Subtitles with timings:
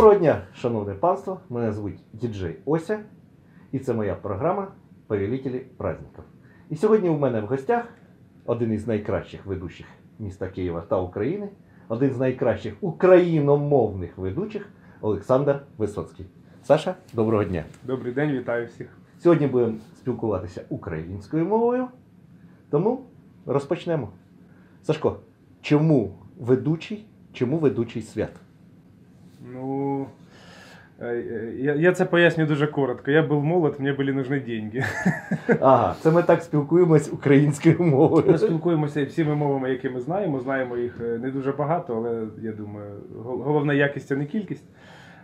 [0.00, 1.40] Доброго дня, шановне панство.
[1.48, 3.00] Мене звуть діджей Ося,
[3.72, 4.68] і це моя програма
[5.06, 6.24] Повелителі праздників.
[6.70, 7.84] І сьогодні у мене в гостях
[8.44, 9.86] один із найкращих ведучих
[10.18, 11.48] міста Києва та України,
[11.88, 14.68] один з найкращих україномовних ведучих
[15.00, 16.26] Олександр Висоцький.
[16.62, 17.64] Саша, доброго дня.
[17.84, 18.98] Добрий день, вітаю всіх.
[19.18, 21.88] Сьогодні будемо спілкуватися українською мовою,
[22.70, 23.04] тому
[23.46, 24.08] розпочнемо.
[24.82, 25.16] Сашко,
[25.60, 28.32] чому ведучий, чому ведучий свят?
[29.52, 30.06] Ну,
[31.00, 31.16] е,
[31.58, 33.10] я, я це поясню дуже коротко.
[33.10, 34.84] Я був молод, мені були нужні деньги.
[35.60, 38.24] Ага, це ми так спілкуємось українською мовою.
[38.28, 40.40] Ми спілкуємося всіми мовами, які ми знаємо.
[40.40, 44.64] Знаємо їх е, не дуже багато, але я думаю, гол- головна якість, а не кількість.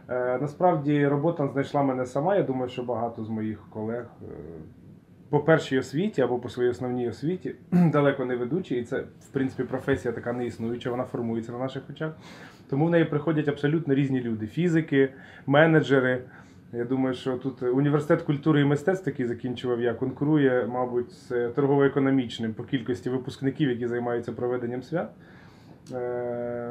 [0.08, 2.36] Е, Насправді робота знайшла мене сама.
[2.36, 4.06] Я думаю, що багато з моїх колег
[5.30, 9.62] по першій освіті або по своїй основній освіті далеко не ведучі, і це, в принципі,
[9.62, 12.12] професія така не існуюча, вона формується на наших очах.
[12.70, 15.08] Тому в неї приходять абсолютно різні люди: фізики,
[15.46, 16.22] менеджери.
[16.72, 22.54] Я думаю, що тут університет культури і мистецтв, який закінчував я, конкурує, мабуть, з торгово-економічним
[22.54, 25.10] по кількості випускників, які займаються проведенням свят.
[25.92, 26.70] Е,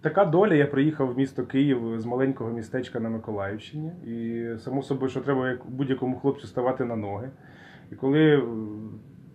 [0.00, 0.54] Така доля.
[0.54, 3.92] Я приїхав в місто Київ з маленького містечка на Миколаївщині.
[4.06, 7.30] І само собою, що треба як будь-якому хлопцю ставати на ноги.
[7.92, 8.42] І коли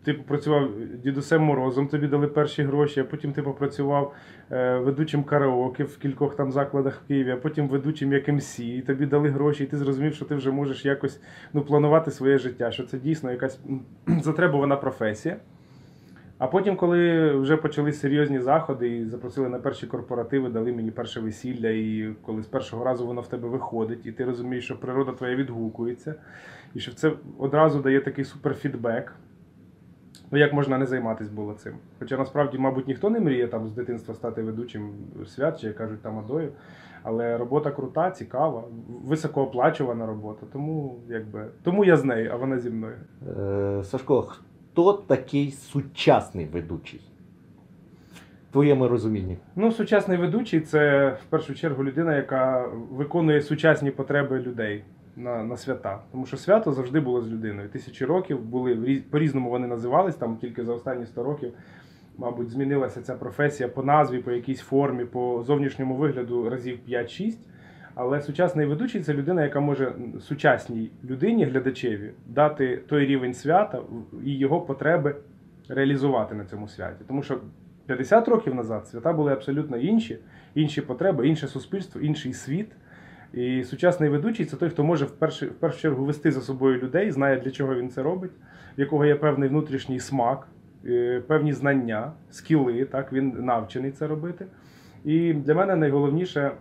[0.07, 0.69] ти попрацював
[1.03, 4.13] дідусем Морозом, тобі дали перші гроші, а потім ти попрацював
[4.51, 8.81] е, ведучим караоке в кількох там закладах в Києві, а потім ведучим як МС, і
[8.81, 11.21] тобі дали гроші, і ти зрозумів, що ти вже можеш якось
[11.53, 13.59] ну, планувати своє життя, що це дійсно якась
[14.07, 15.37] затребувана професія.
[16.37, 21.19] А потім, коли вже почали серйозні заходи і запросили на перші корпоративи, дали мені перше
[21.19, 25.11] весілля, і коли з першого разу воно в тебе виходить, і ти розумієш, що природа
[25.11, 26.15] твоя відгукується,
[26.75, 29.13] і що це одразу дає такий суперфідбек.
[30.31, 31.73] Ну, як можна не займатися було цим?
[31.99, 34.93] Хоча насправді, мабуть, ніхто не мріє там з дитинства стати ведучим
[35.25, 36.51] свят, чи як кажуть тамадою.
[37.03, 38.63] Але робота крута, цікава,
[39.05, 40.45] високооплачувана робота.
[40.53, 42.95] Тому якби тому я з нею, а вона зі мною.
[43.39, 47.01] Е, Сашко, хто такий сучасний ведучий?
[48.51, 49.37] Твоєму розумінні.
[49.55, 54.83] Ну, сучасний ведучий це в першу чергу людина, яка виконує сучасні потреби людей
[55.17, 55.99] на, на свята.
[56.11, 57.69] Тому що свято завжди було з людиною.
[57.69, 61.53] Тисячі років були по-різному вони називались, там тільки за останні 100 років.
[62.17, 67.37] Мабуть, змінилася ця професія по назві, по якійсь формі, по зовнішньому вигляду разів 5-6.
[67.95, 73.81] Але сучасний ведучий це людина, яка може сучасній людині, глядачеві, дати той рівень свята
[74.25, 75.15] і його потреби
[75.69, 77.03] реалізувати на цьому святі.
[77.07, 77.39] Тому що
[77.85, 80.19] 50 років назад свята були абсолютно інші,
[80.55, 82.67] інші потреби, інше суспільство, інший світ.
[83.33, 86.79] І сучасний ведучий це той, хто може в першу, в першу чергу вести за собою
[86.79, 88.31] людей, знає, для чого він це робить,
[88.77, 90.47] в якого є певний внутрішній смак,
[90.85, 94.45] е, певні знання, скіли, так, він навчений це робити.
[95.05, 96.51] І для мене найголовніше,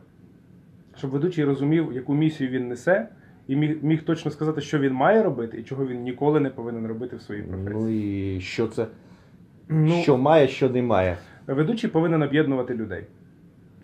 [0.97, 3.09] щоб ведучий розумів, яку місію він несе,
[3.49, 6.87] і міг, міг точно сказати, що він має робити і чого він ніколи не повинен
[6.87, 7.75] робити в своїй професії.
[7.75, 8.87] Ну і що це?
[9.69, 11.17] Ну, Що має, що не має.
[11.47, 13.05] Ведучий повинен об'єднувати людей.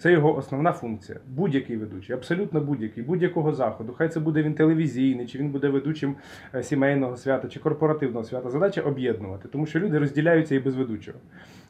[0.02, 1.18] Це його основна функція.
[1.28, 3.94] Будь-який ведучий, абсолютно будь-який, будь-якого заходу.
[3.98, 6.16] Хай це буде він телевізійний, чи він буде ведучим
[6.54, 8.50] е, сімейного свята, чи корпоративного свята.
[8.50, 11.18] Задача об'єднувати, тому що люди розділяються і без ведучого.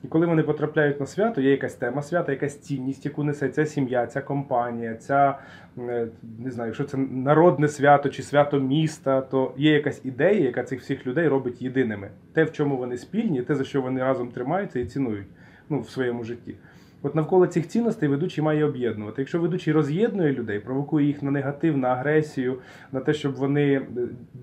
[0.05, 3.67] І коли вони потрапляють на свято, є якась тема свята, якась цінність, яку несе ця
[3.67, 5.39] сім'я, ця компанія, ця
[5.79, 10.63] е, не знаю, якщо це народне свято чи свято міста, то є якась ідея, яка
[10.63, 12.11] цих всіх людей робить єдиними.
[12.33, 15.27] Те, в чому вони спільні, те, за що вони разом тримаються і цінують
[15.69, 16.55] ну, в своєму житті.
[17.03, 19.23] От навколо цих цінностей ведучий має об'єднувати.
[19.23, 22.59] Якщо ведучий роз'єднує людей, провокує їх на негатив, на агресію,
[22.93, 23.83] на те, щоб вони е,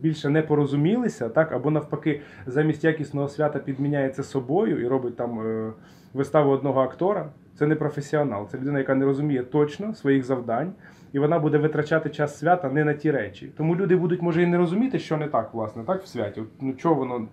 [0.01, 5.71] більше не порозумілися, так або навпаки, замість якісного свята підміняється собою і робить там е,
[6.13, 7.29] виставу одного актора.
[7.55, 10.73] Це не професіонал, це людина, яка не розуміє точно своїх завдань,
[11.13, 13.51] і вона буде витрачати час свята не на ті речі.
[13.57, 16.43] Тому люди будуть, може, і не розуміти, що не так, власне, так в святі.
[16.61, 17.27] Ну чого воно,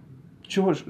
[0.48, 0.84] чого ж-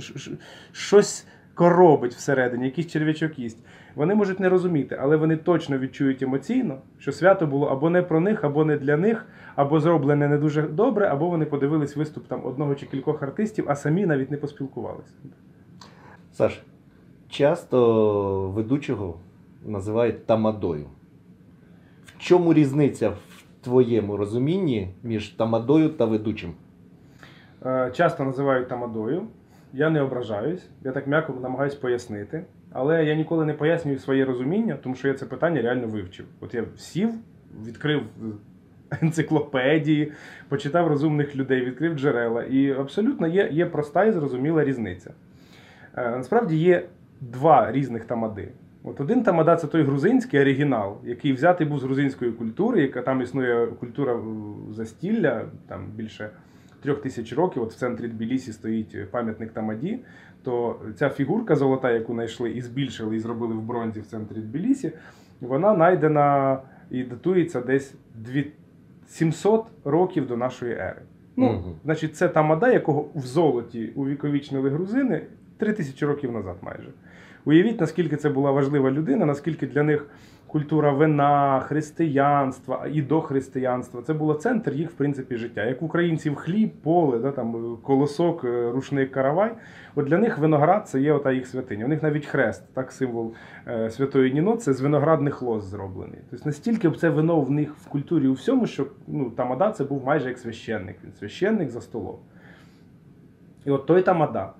[0.72, 3.64] щось коробить всередині, якийсь черв'ячок їсть.
[3.96, 8.20] Вони можуть не розуміти, але вони точно відчують емоційно, що свято було або не про
[8.20, 12.44] них, або не для них, або зроблене не дуже добре, або вони подивились виступ там
[12.44, 15.12] одного чи кількох артистів, а самі навіть не поспілкувалися.
[16.32, 16.62] Саш,
[17.28, 19.20] часто ведучого
[19.64, 20.86] називають тамадою.
[22.06, 23.18] В чому різниця в
[23.60, 26.54] твоєму розумінні між тамадою та ведучим?
[27.66, 29.22] Е, Часто називають тамадою.
[29.72, 32.44] Я не ображаюсь, я так м'яко намагаюсь пояснити.
[32.78, 36.26] Але я ніколи не пояснюю своє розуміння, тому що я це питання реально вивчив.
[36.40, 37.10] От я сів,
[37.66, 38.02] відкрив
[39.02, 40.12] енциклопедії,
[40.48, 42.44] почитав розумних людей, відкрив джерела.
[42.44, 45.10] І абсолютно є, є проста і зрозуміла різниця.
[45.96, 46.86] Е, Насправді є
[47.20, 48.48] два різних тамади.
[48.84, 53.22] От один тамада це той грузинський оригінал, який взятий був з грузинської культури, яка там
[53.22, 54.18] існує культура е,
[54.72, 56.30] застілля, там більше
[56.82, 57.62] трьох тисяч років.
[57.62, 59.98] От в центрі Тбілісі стоїть пам'ятник Тамаді.
[60.46, 64.92] То ця фігурка золота, яку знайшли і збільшили, і зробили в бронзі в центрі Тбілісі,
[65.40, 66.58] вона знайдена
[66.90, 68.42] і датується десь 2
[69.06, 71.02] 700 років до нашої ери.
[71.36, 71.76] Ну, угу.
[71.84, 75.22] значить, це та мада, якого в золоті увіковічнили грузини
[75.56, 76.88] 3000 років назад майже.
[77.44, 80.06] Уявіть, наскільки це була важлива людина, наскільки для них
[80.46, 85.64] культура вина, християнства і до християнства це було центр їх, в принципі, життя.
[85.64, 89.52] Як українців хліб, поле, да, там, колосок, е, рушник, каравай.
[89.94, 91.84] От для них виноград це є ота їх святиня.
[91.84, 93.34] У них навіть хрест, так символ
[93.68, 96.18] е, святої Ніно, це з виноградних лоз зроблений.
[96.30, 100.04] Тобто настільки це вино в них в культурі у всьому, що ну, тамада це був
[100.04, 100.96] майже як священник.
[101.04, 102.16] Він священник за столом.
[103.64, 104.52] І от той тамада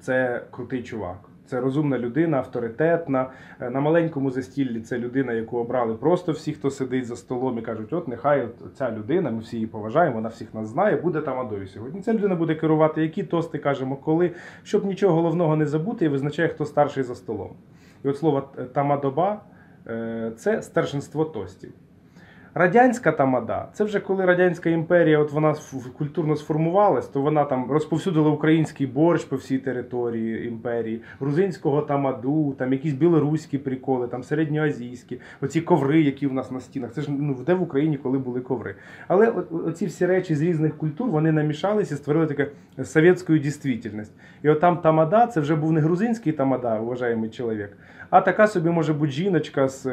[0.00, 1.18] це крутий чувак.
[1.46, 3.30] Це розумна людина, авторитетна.
[3.60, 7.62] Е, На маленькому застіллі це людина, яку обрали просто всі, хто сидить за столом і
[7.62, 11.20] кажуть, от нехай от ця людина, ми всі її поважаємо, вона всіх нас знає, буде
[11.20, 12.00] тамадою сьогодні.
[12.00, 14.30] Ця людина буде керувати, які тости кажемо, коли,
[14.62, 17.50] щоб нічого головного не забути, і визначає, хто старший за столом.
[18.04, 18.40] І от слово
[18.72, 19.42] тамадоба
[19.86, 21.72] е, це старшинство тостів.
[22.56, 25.54] Радянська тамада, це вже коли Радянська імперія от вона
[25.98, 32.72] культурно сформувалась, то вона там розповсюдила український борщ по всій території імперії, грузинського тамаду, там
[32.72, 36.92] якісь білоруські приколи, там середньоазійські, оці коври, які в нас на стінах.
[36.92, 38.74] Це ж ну де в Україні, коли були коври.
[39.08, 39.28] Але
[39.66, 42.48] оці всі речі з різних культур вони намішалися створили таке
[42.82, 44.12] совєтську дійсність.
[44.42, 47.76] І от там тамада, це вже був не грузинський тамада, уважаємий чоловік,
[48.10, 49.86] а така собі може бути жіночка з.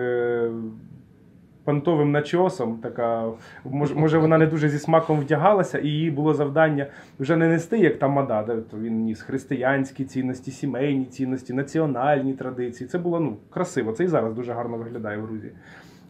[1.64, 3.26] Понтовим начосом, така
[3.66, 6.88] може, може вона не дуже зі смаком вдягалася, і її було завдання
[7.20, 12.88] вже не нести як тамада, де то він ніс християнські цінності, сімейні цінності, національні традиції.
[12.88, 13.92] Це було ну красиво.
[13.92, 15.52] Це і зараз дуже гарно виглядає в Грузії.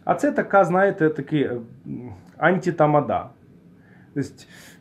[0.03, 1.57] А це така, знаєте, такий е,
[2.37, 3.29] антитамада.
[4.13, 4.29] Тобто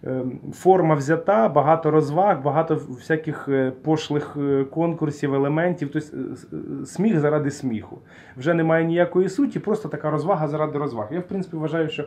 [0.05, 0.23] е,
[0.53, 5.91] форма взята, багато розваг, багато всяких е, пошлих е, конкурсів, елементів.
[5.93, 7.99] Тобто е, сміх заради сміху.
[8.37, 11.09] Вже немає ніякої суті, просто така розвага заради розваг.
[11.11, 12.05] Я, в принципі, вважаю, що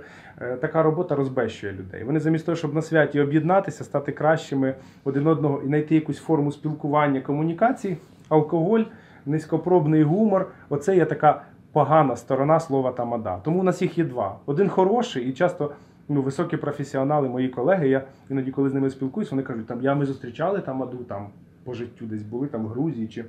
[0.61, 2.03] така робота розбещує людей.
[2.03, 6.51] Вони замість того, щоб на святі об'єднатися, стати кращими один одного і знайти якусь форму
[6.51, 7.97] спілкування, комунікації,
[8.29, 8.83] алкоголь,
[9.25, 11.41] низькопробний гумор оце є така
[11.71, 13.39] погана сторона слова тамада.
[13.43, 15.71] Тому у нас їх є два: один хороший і часто.
[16.09, 17.89] Ну, високі професіонали, мої колеги.
[17.89, 21.29] Я іноді, коли з ними спілкуюсь, вони кажуть, там я ми зустрічали там аду, там
[21.63, 23.25] по життю, десь були там в Грузії чи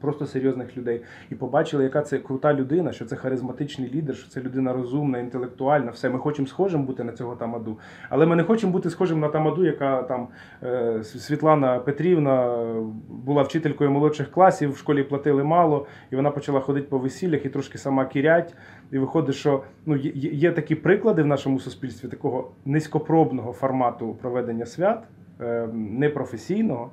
[0.00, 4.40] просто серйозних людей, і побачили, яка це крута людина, що це харизматичний лідер, що це
[4.40, 5.90] людина розумна, інтелектуальна.
[5.90, 7.78] Все, ми хочемо схожим бути на цього тамаду.
[8.10, 10.28] Але ми не хочемо бути схожим на тамаду, яка там
[10.62, 16.60] е, Світлана Петрівна е, була вчителькою молодших класів, в школі платили мало, і вона почала
[16.60, 18.54] ходити по весіллях і трошки сама кірять.
[18.92, 25.04] І виходить, що ну є, такі приклади в нашому суспільстві такого низькопробного формату проведення свят,
[25.40, 26.90] е, непрофесійного.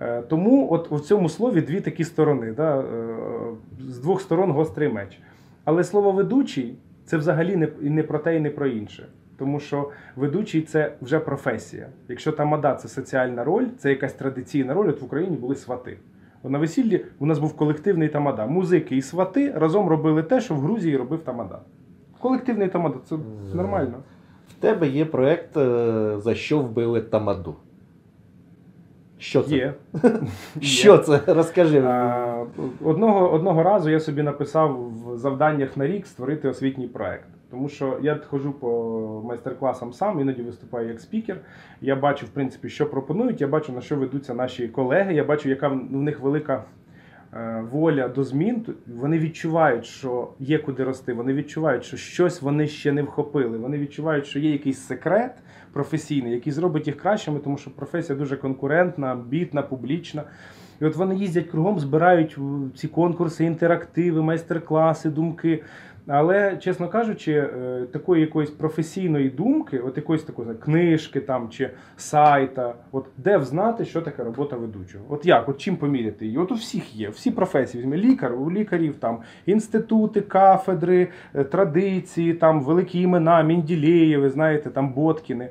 [0.00, 2.52] Е, Тому от у цьому слові дві такі сторони.
[2.52, 2.80] Да?
[2.80, 2.84] е,
[3.88, 5.18] З двох сторон гострий меч.
[5.64, 9.06] Але слово ведучий це взагалі не, не про те і не про інше.
[9.38, 11.88] Тому що ведучий це вже професія.
[12.08, 15.98] Якщо тамада це соціальна роль, це якась традиційна роль, от в Україні були свати.
[16.44, 18.46] На весіллі у нас був колективний тамада.
[18.46, 21.58] Музики і свати разом робили те, що в Грузії робив тамада.
[22.20, 23.16] Колективний тамада це
[23.54, 23.94] нормально.
[24.48, 27.54] В тебе є проект е, За що вбили Тамаду.
[29.18, 29.54] Що це?
[29.56, 29.74] Є.
[30.60, 31.20] Що це?
[31.26, 31.80] Розкажи.
[31.80, 32.44] А,
[32.84, 37.28] Одного, одного разу я собі написав в завданнях на рік створити освітній проект.
[37.50, 41.36] Тому що я ходжу по майстер-класам сам, іноді виступаю як спікер.
[41.80, 45.48] Я бачу, в принципі, що пропонують, я бачу, на що ведуться наші колеги, я бачу,
[45.48, 46.64] яка в них велика
[47.70, 48.66] воля до змін.
[48.86, 53.58] Вони відчувають, що є куди рости, вони відчувають, що щось вони ще не вхопили.
[53.58, 55.32] Вони відчувають, що є якийсь секрет
[55.72, 60.22] професійний, який зробить їх кращими, тому що професія дуже конкурентна, амбітна, публічна.
[60.80, 62.38] І от вони їздять кругом, збирають
[62.76, 65.62] ці конкурси, інтерактиви, майстер-класи, думки.
[66.08, 72.74] Але, чесно кажучи, е, такої якоїсь професійної думки, от якоїсь такої книжки там чи сайта,
[72.92, 75.04] от де взнати, що таке робота ведучого?
[75.08, 76.38] От як, от чим поміряти її?
[76.38, 77.82] От у всіх є, всі професії.
[77.82, 84.92] Візьми лікар, у лікарів там інститути, кафедри, е, традиції, там великі імена, Мінділеєви, знаєте, там
[84.92, 85.50] Боткіни.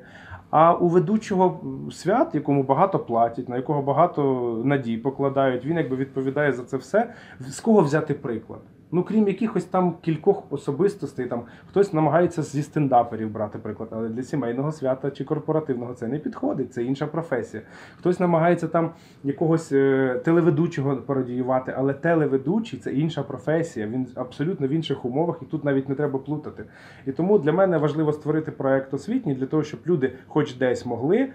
[0.49, 6.51] А у ведучого свят, якому багато платять, на якого багато надій покладають, він якби відповідає
[6.51, 7.13] за це все.
[7.39, 8.59] З кого взяти приклад?
[8.91, 14.23] Ну, крім якихось там кількох особистостей, там хтось намагається зі стендаперів брати приклад, але для
[14.23, 17.63] сімейного свята чи корпоративного це не підходить, це інша професія.
[17.97, 18.91] Хтось намагається там
[19.23, 23.87] якогось е, телеведучого пародіювати, але телеведучий це інша професія.
[23.87, 26.63] Він абсолютно в інших умовах, і тут навіть не треба плутати.
[27.05, 31.29] І тому для мене важливо створити проект освітній для того, щоб люди, хоч десь могли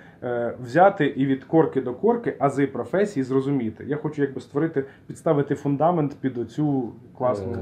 [0.63, 3.85] взяти і від корки до корки ази професії зрозуміти.
[3.89, 7.53] Я хочу якби створити, підставити фундамент під оцю класну.
[7.53, 7.57] Е,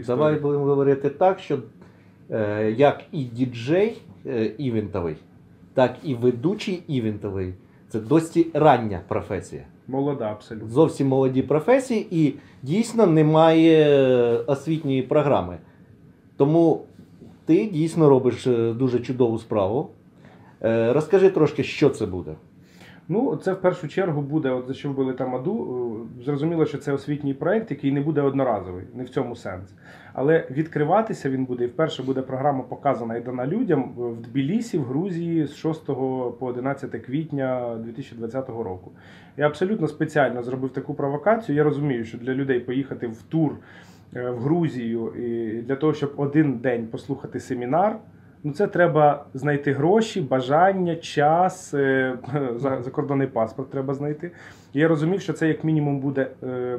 [0.00, 0.04] історію.
[0.06, 1.58] Давай будемо говорити так, що
[2.30, 5.16] е, як і діджей е, івентовий,
[5.74, 7.54] так і ведучий івентовий
[7.88, 9.62] це досить рання професія.
[9.88, 10.68] Молода, абсолютно.
[10.68, 13.96] Зовсім молоді професії, і дійсно немає
[14.46, 15.58] освітньої програми.
[16.36, 16.82] Тому
[17.46, 19.90] ти дійсно робиш е, дуже чудову справу.
[20.64, 22.34] Е, Розкажи трошки, що це буде.
[23.08, 26.06] Ну, це в першу чергу буде, от за що вбили тамаду.
[26.20, 29.74] е, Зрозуміло, що це освітній проект, який не буде одноразовий, не в цьому сенс.
[30.12, 34.84] Але відкриватися він буде, і вперше буде програма показана і дана людям в Тбілісі, в
[34.84, 38.92] Грузії з 6 по 11 квітня 2020 року.
[39.36, 41.56] Я абсолютно спеціально зробив таку провокацію.
[41.56, 43.52] Я розумію, що для людей поїхати в тур
[44.16, 47.96] е, в Грузію і для того, щоб один день послухати семінар.
[48.44, 52.18] Ну, це треба знайти гроші, бажання, час, е,
[52.56, 54.30] за- закордонний паспорт треба знайти.
[54.72, 56.78] І я розумів, що це як мінімум буде е,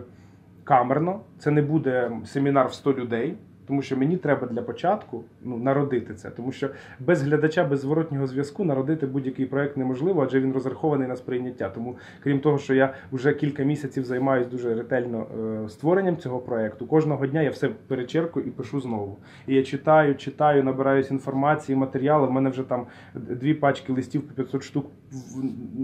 [0.63, 3.33] камерно, це не буде семінар в 100 людей,
[3.71, 6.29] тому що мені треба для початку ну, народити це.
[6.29, 11.15] Тому що без глядача, без зворотнього зв'язку народити будь-який проект неможливо, адже він розрахований на
[11.15, 11.69] сприйняття.
[11.69, 15.25] Тому, крім того, що я вже кілька місяців займаюся дуже ретельно
[15.65, 19.17] е, створенням цього проекту, кожного дня я все перечеркую і пишу знову.
[19.47, 22.27] І я читаю, читаю, набираюсь інформації, матеріалу.
[22.27, 24.85] В мене вже там дві пачки листів по 500 штук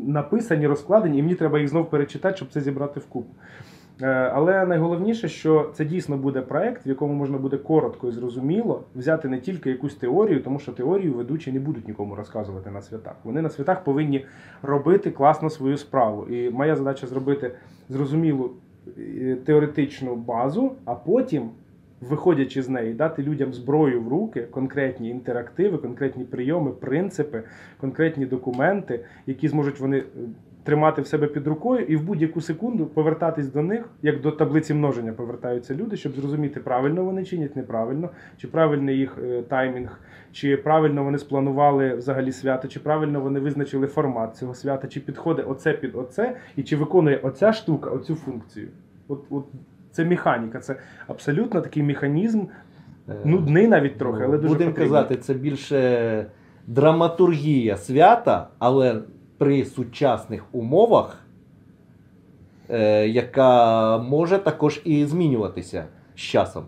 [0.08, 3.34] написані, розкладені, і мені треба їх знов перечитати, щоб це зібрати вкупу.
[4.01, 8.84] Е, Але найголовніше, що це дійсно буде проект, в якому можна буде коротко і зрозуміло
[8.96, 13.16] взяти не тільки якусь теорію, тому що теорію ведучі не будуть нікому розказувати на святах.
[13.24, 14.25] Вони на святах повинні
[14.62, 16.27] робити класно свою справу.
[16.27, 17.51] І моя задача зробити
[17.89, 18.51] зрозумілу
[18.98, 21.50] е, теоретичну базу, а потім.
[22.01, 27.44] Виходячи з неї, дати людям зброю в руки, конкретні інтерактиви, конкретні прийоми, принципи,
[27.82, 30.04] конкретні документи, які зможуть вони е,
[30.68, 34.74] тримати в себе під рукою і в будь-яку секунду повертатись до них, як до таблиці
[34.74, 40.00] множення повертаються люди, щоб зрозуміти, правильно вони чинять, неправильно, чи правильний їх е, таймінг,
[40.32, 45.46] чи правильно вони спланували взагалі свято, чи правильно вони визначили формат цього свята, чи підходить
[45.50, 48.68] оце під оце, і чи виконує оця штука оцю функцію.
[49.08, 49.46] От, от
[49.92, 50.76] це механіка, це
[51.08, 52.46] абсолютно такий механізм,
[53.10, 56.26] Е, нудний навіть трохи, але дуже Будемо казати, це більше
[56.68, 59.02] драматургія свята, але
[59.38, 61.25] при сучасних умовах,
[62.70, 66.65] е, яка може також і змінюватися з часом.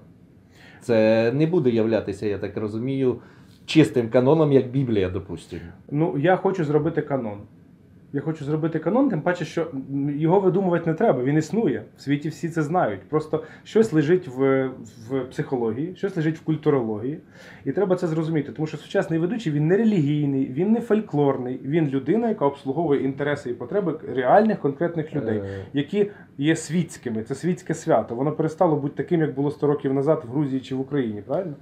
[0.81, 3.21] Це не буде являтися, я так розумію,
[3.65, 5.63] чистим каноном, як Біблія, допустимо.
[5.91, 7.39] Ну, я хочу зробити канон.
[8.13, 9.71] Я хочу зробити канон, тим паче, що
[10.09, 11.23] його видумувати не треба.
[11.23, 11.83] Він існує.
[11.97, 13.01] В світі всі це знають.
[13.09, 14.67] Просто щось лежить в,
[15.09, 17.19] в психології, щось лежить в культурології.
[17.69, 18.51] І треба це зрозуміти.
[18.51, 23.49] Тому що сучасний ведучий він не релігійний, він не фольклорний, він людина, яка обслуговує інтереси
[23.49, 27.23] і потреби реальних конкретних людей Е, які є світськими.
[27.23, 28.15] Це світське свято.
[28.15, 31.53] Воно перестало бути таким, як було 100 років назад в Грузії чи в Україні, правильно?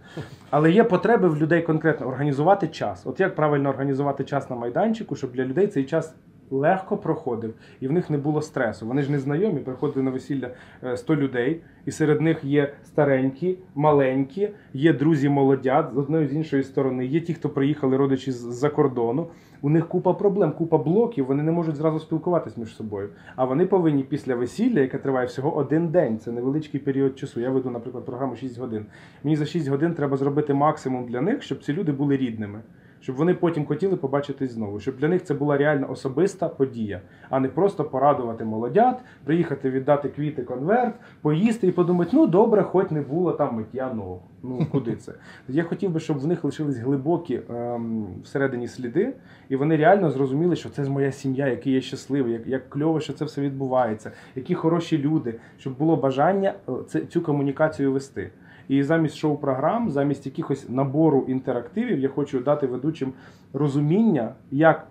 [0.49, 3.07] Але є потреби в людей конкретно організувати час.
[3.07, 6.15] От як правильно організувати час на майданчику, щоб для людей цей час
[6.51, 8.88] легко проходив і в них не було стресу.
[8.88, 10.50] Вони ж не знайомі, приходили на весілля
[10.84, 16.34] е, 100 людей, і серед них є старенькі, маленькі, є друзі молодят з одної з
[16.34, 19.27] іншої сторони, є ті, хто приїхали родичі з-за кордону.
[19.62, 23.10] У них купа проблем, купа блоків, вони не можуть зразу спілкуватись між собою.
[23.36, 27.39] А вони повинні після весілля, яке триває всього один день, це невеличкий період часу.
[27.39, 28.86] Я веду, наприклад, програму 6 годин.
[29.24, 32.62] Мені за 6 годин треба зробити максимум для них, щоб ці люди були рідними.
[33.07, 37.39] Щоб вони потім хотіли побачитись знову, щоб для них це була реально особиста подія, а
[37.39, 43.01] не просто порадувати молодят, приїхати віддати квіти конверт, поїсти і подумати, ну добре, хоч не
[43.01, 44.19] було там миття ног.
[44.43, 45.13] Ну куди це?
[45.47, 49.13] Я хотів би, щоб в них лишились глибокі ем, всередині сліди,
[49.49, 53.13] і вони реально зрозуміли, що це моя сім'я, який я щасливий, як, як кльово, що
[53.13, 56.53] це все відбувається, які хороші люди, щоб було бажання
[56.95, 58.31] е, цю комунікацію вести.
[58.67, 63.13] І замість шоу-програм, замість якихось набору інтерактивів, я хочу дати ведучим
[63.53, 64.88] розуміння, як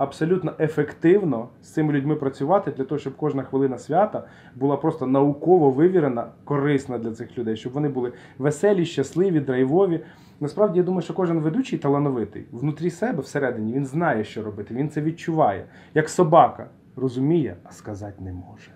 [0.00, 4.24] абсолютно ефективно з цими людьми працювати для того, щоб кожна хвилина свята
[4.56, 10.00] була просто науково вивірена, корисна для цих людей, щоб вони були веселі, щасливі, драйвові.
[10.40, 14.88] Насправді я думаю, що кожен ведучий талановитий внутрі себе, всередині, він знає, що робити, він
[14.90, 15.64] це відчуває.
[15.94, 18.70] Як собака розуміє, а сказати не може.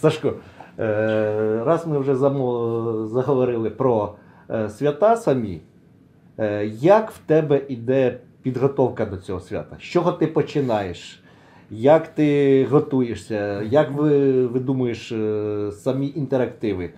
[0.00, 0.34] Сашко,
[1.64, 2.14] раз ми вже
[3.06, 4.14] заговорили про
[4.50, 5.60] е, свята самі,
[6.38, 9.76] е, як в тебе йде підготовка до цього свята?
[9.80, 11.22] З чого ти починаєш?
[11.70, 13.62] Як ти готуєшся?
[13.62, 16.90] Як ви видумуєш думаєш самі інтерактиви?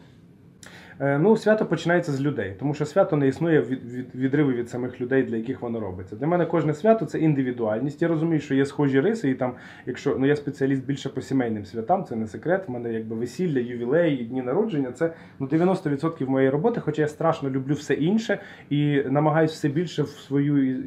[1.00, 4.71] Е, Ну, свято починається з людей, тому що свято не існує від, від відриву від
[4.71, 6.17] самих людей, для яких воно робиться.
[6.17, 8.03] Для мене кожне свято це індивідуальність.
[8.03, 9.55] Я розумію, що є схожі риси, і там,
[9.87, 12.69] якщо ну я спеціаліст більше по сімейним святам, це не секрет.
[12.69, 14.93] В мене якби весілля, ювілеї, дні народження.
[14.93, 18.38] Це ну 90% моєї роботи, хоча я страшно люблю все інше
[18.71, 20.83] і намагаюся все більше в свою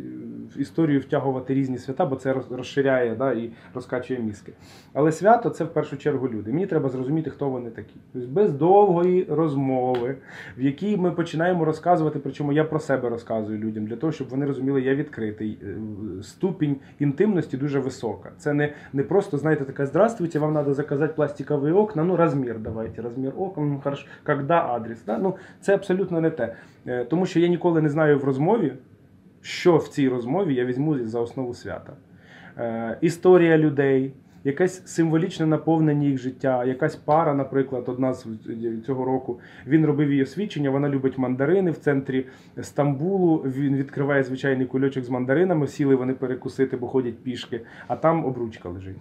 [0.57, 4.53] історію втягувати різні свята, бо це розширяє да, і розкачує мізки.
[4.93, 6.51] Але свято це в першу чергу люди.
[6.51, 7.95] Мені треба зрозуміти, хто вони такі.
[8.13, 9.98] Тобто без довгої розмови,
[10.57, 14.45] в якій ми починаємо розказувати, причому я про себе розказую людям, для того, щоб вони
[14.45, 15.57] розуміли, я відкритий.
[15.63, 15.75] Е,
[16.23, 18.31] Ступінь інтимності дуже висока.
[18.37, 23.01] Це не, не просто, знаєте, така здравствуйте, вам треба заказати пластикові окна, ну розмір давайте,
[23.01, 25.03] розмір окон, ну хорошо, когда адрес.
[25.05, 25.17] Да?
[25.17, 26.55] Ну, це абсолютно не те.
[26.87, 28.73] Е, Тому що я ніколи не знаю в розмові,
[29.41, 31.93] що в цій розмові я візьму за основу свята.
[32.57, 38.25] Е, історія людей, якесь символічне наповнення їх життя, якась пара, наприклад, одна з
[38.85, 39.39] цього року.
[39.67, 42.25] Він робив її освідчення, вона любить мандарини в центрі
[42.61, 43.37] Стамбулу.
[43.37, 48.69] Він відкриває звичайний кульочок з мандаринами, сіли вони перекусити, бо ходять пішки, а там обручка
[48.69, 48.97] лежить.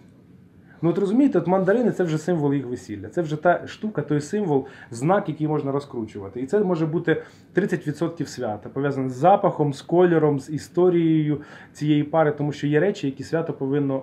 [0.82, 3.08] Ну, от розумієте, от мандарини це вже символ їх весілля.
[3.08, 6.40] Це вже та штука, той символ, знак, який можна розкручувати.
[6.40, 7.22] І це може бути
[7.54, 11.40] 30% свята, пов'язане з запахом, з кольором, з історією
[11.72, 14.02] цієї пари, тому що є речі, які свято повинно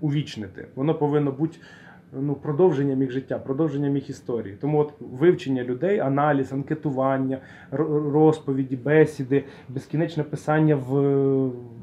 [0.00, 0.66] увічнити.
[0.74, 1.58] Воно повинно бути
[2.12, 4.56] ну, продовженням їх життя, продовженням їх історії.
[4.60, 7.38] Тому от вивчення людей, аналіз, анкетування,
[7.72, 10.92] ро- розповіді, бесіди, безкінечне писання в,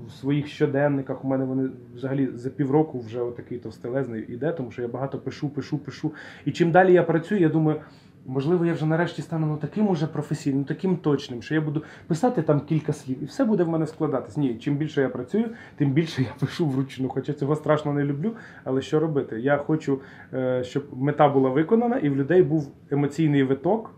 [0.08, 1.26] в своїх щоденниках.
[1.26, 5.50] У мене вони взагалі за півроку вже отакий товстелезний іде, тому що я багато пишу,
[5.50, 6.12] пишу, пишу.
[6.46, 7.82] І чим далі я працюю, я думаю.
[8.30, 12.42] Можливо, я вже нарешті стану ну, таким уже професійним, таким точним, що я буду писати
[12.42, 14.38] там кілька слів, і все буде в мене складатись.
[14.38, 17.10] Ні, чим більше я працюю, тим більше я пишу вручну.
[17.10, 18.32] Хоча цього страшно не люблю.
[18.64, 19.40] Але що робити?
[19.40, 20.02] Я хочу,
[20.34, 23.92] е, щоб мета була виконана, і в людей був емоційний виток,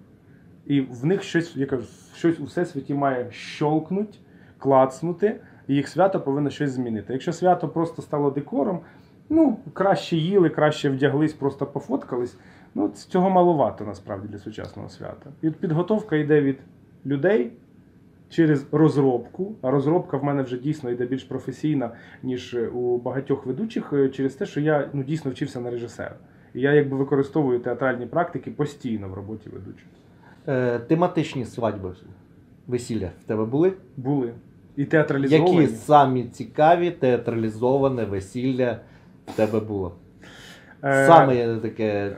[0.66, 1.84] і в них щось, я кажу,
[2.16, 4.20] щось у всесвіті має щолкнуть,
[4.58, 7.14] клацнути, і їх свято повинно щось змінити.
[7.14, 8.80] Якщо свято просто стало декором,
[9.30, 12.38] ну краще їли, краще вдяглись, просто пофоткались.
[12.76, 15.30] Ну, цього маловато насправді для сучасного свята.
[15.42, 16.58] І от підготовка йде від
[17.06, 17.52] людей
[18.30, 19.56] через розробку.
[19.62, 21.92] А розробка в мене вже дійсно йде більш професійна,
[22.24, 26.16] ніж у багатьох ведучих, е, через те, що я ну, дійсно вчився на режисера.
[26.54, 29.90] І я якби використовую театральні практики постійно в роботі ведучого.
[30.48, 31.94] Е, тематичні свадьби,
[32.68, 33.74] весілля в тебе були?
[33.98, 34.34] Були.
[34.76, 35.56] І театралізовані.
[35.62, 38.80] Які самі цікаві театралізоване весілля
[39.28, 39.96] в тебе було?
[40.84, 41.84] Е, Саме таке.
[41.84, 42.16] Е,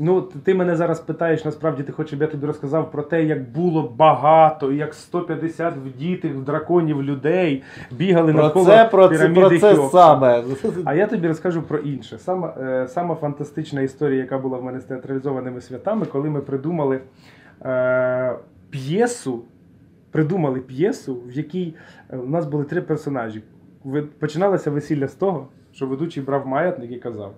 [0.00, 3.50] Ну, ти мене зараз питаєш, насправді ти хочеш, щоб я тобі розказав про те, як
[3.50, 9.58] було багато, як 150 вдітих драконів людей бігали Про навколо це, про це, піраміди про
[9.58, 10.44] це саме.
[10.84, 12.18] А я тобі розкажу про інше.
[12.18, 17.00] Сама, е, сама фантастична історія, яка була в мене з театралізованими святами, коли ми придумали
[17.64, 18.36] е,
[18.70, 19.42] п'єсу,
[20.10, 21.74] придумали п'єсу, в якій
[22.10, 23.42] е, у нас були три персонажі.
[24.18, 27.34] Починалося весілля з того, що ведучий брав маятник і казав: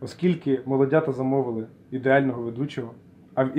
[0.00, 2.94] оскільки молодята замовили ідеального ведучого,
[3.34, 3.50] а в,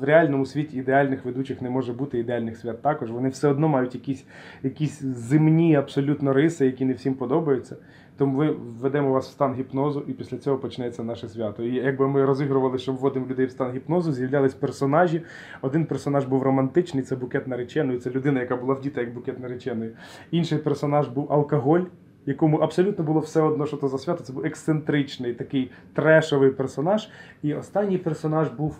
[0.00, 3.10] в реальному світі ідеальних ведучих не може бути ідеальних свят також.
[3.10, 4.24] Вони все одно мають якісь,
[4.62, 7.76] якісь земні абсолютно риси, які не всім подобаються.
[8.16, 11.62] Тому ми введемо вас в стан гіпнозу, і після цього почнеться наше свято.
[11.62, 15.22] І якби ми розігрували, що вводимо людей в стан гіпнозу, з'являлись персонажі.
[15.62, 19.90] Один персонаж був романтичний, це букет нареченої, це людина, яка була вдіта як букет нареченої.
[20.30, 21.80] Інший персонаж був алкоголь.
[22.26, 27.08] Якому абсолютно було все одно, що то за свято, це був ексцентричний такий трешовий персонаж.
[27.42, 28.76] І останній персонаж був.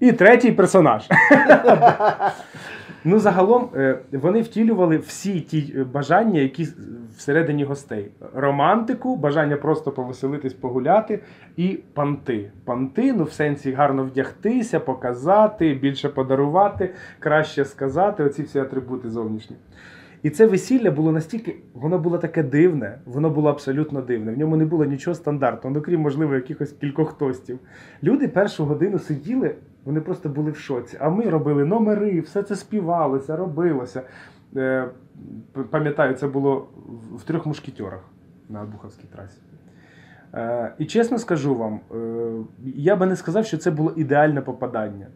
[0.00, 1.08] І третій персонаж.
[3.04, 6.68] Ну, загалом е, вони втілювали всі ті е, бажання, які
[7.16, 11.20] всередині гостей: романтику, бажання просто повеселитись, погуляти,
[11.56, 12.52] і панти.
[12.64, 18.24] Панти, ну в сенсі гарно вдягтися, показати, більше подарувати, краще сказати.
[18.24, 19.56] Оці всі атрибути зовнішні.
[20.22, 24.32] І це весілля було настільки, воно було таке дивне, воно було абсолютно дивне.
[24.32, 27.58] В ньому не було нічого стандартного, ну крім, можливо, якихось кількох тостів.
[28.02, 29.54] Люди першу годину сиділи,
[29.84, 30.96] вони просто були в шоці.
[31.00, 34.02] А ми робили номери, все це співалося, робилося.
[34.56, 34.88] Е,
[35.70, 36.68] Пам'ятаю, це було
[37.16, 38.00] в- трьох мушкетерах
[38.48, 39.38] на Буховській трасі.
[40.34, 42.30] Е, І чесно скажу вам, е,
[42.64, 45.06] я би не сказав, що це було ідеальне попадання.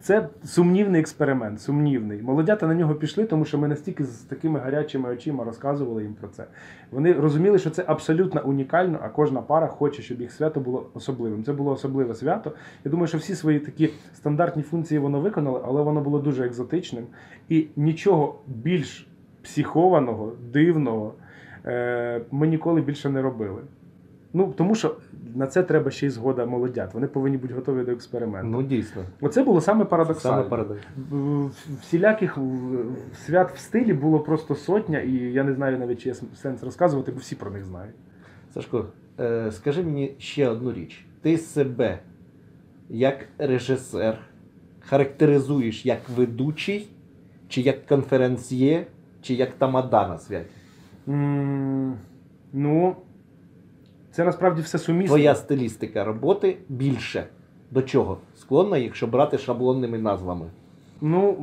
[0.00, 2.22] Це сумнівний експеримент, сумнівний.
[2.22, 6.28] Молодята на нього пішли, тому що ми настільки з такими гарячими очима розказували їм про
[6.28, 6.44] це.
[6.90, 11.44] Вони розуміли, що це абсолютно унікально, а кожна пара хоче, щоб їх свято було особливим.
[11.44, 12.52] Це було особливе свято.
[12.84, 17.04] Я думаю, що всі свої такі стандартні функції воно виконало, але воно було дуже екзотичним.
[17.48, 19.08] І нічого більш
[19.42, 21.14] психованого, дивного
[21.66, 23.60] е, ми ніколи більше не робили.
[24.32, 24.96] Ну, тому що
[25.34, 26.94] на це треба ще й згода молодят.
[26.94, 28.48] Вони повинні бути готові до експерименту.
[28.50, 30.36] Ну дійсно, Оце було саме парадоксально.
[30.36, 30.80] саме парадокс.
[31.80, 32.38] Всіляких
[33.26, 37.12] свят в стилі було просто сотня, і я не знаю навіть, чи є сенс розказувати,
[37.12, 37.94] бо всі про них знають.
[38.54, 38.86] Сашко,
[39.20, 41.04] е, скажи мені ще одну річ.
[41.22, 41.98] Ти себе
[42.90, 44.18] як режисер
[44.80, 46.88] характеризуєш як ведучий,
[47.48, 48.86] чи як конференціє,
[49.22, 50.50] чи як тамада на святі?
[51.08, 51.94] М,
[52.52, 52.96] Ну,
[54.18, 55.16] це насправді все сумісно.
[55.16, 57.24] Твоя стилістика роботи більше
[57.70, 60.46] до чого склонна, якщо брати шаблонними назвами.
[61.00, 61.36] Ну,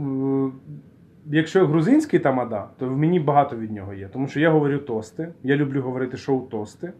[1.28, 4.10] е, якщо грузинський тамада, то в мені багато від нього є.
[4.14, 6.88] Тому що я говорю тости, я люблю говорити шоу тости.
[6.88, 6.94] Е,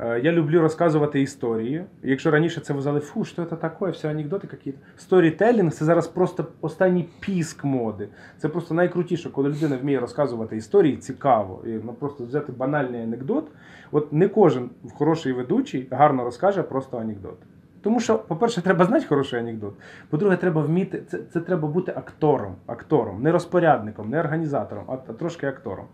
[0.00, 1.84] Я люблю розказувати історії.
[2.02, 4.74] Якщо раніше це вважали, фу, що це таке, все анекдоти якісь.
[4.96, 8.08] Сторітелінг це зараз просто останній піск моди.
[8.38, 11.62] Це просто найкрутіше, коли людина вміє розказувати історії цікаво.
[11.66, 13.44] І ну, просто взяти банальний анекдот.
[13.92, 17.38] От не кожен хороший ведучий гарно розкаже просто анекдот.
[17.82, 19.74] Тому що, по-перше, треба знати хороший анекдот.
[20.10, 25.12] По-друге, треба вміти, це, це треба бути актором, актором, не розпорядником, не організатором, а, а
[25.12, 25.84] трошки актором.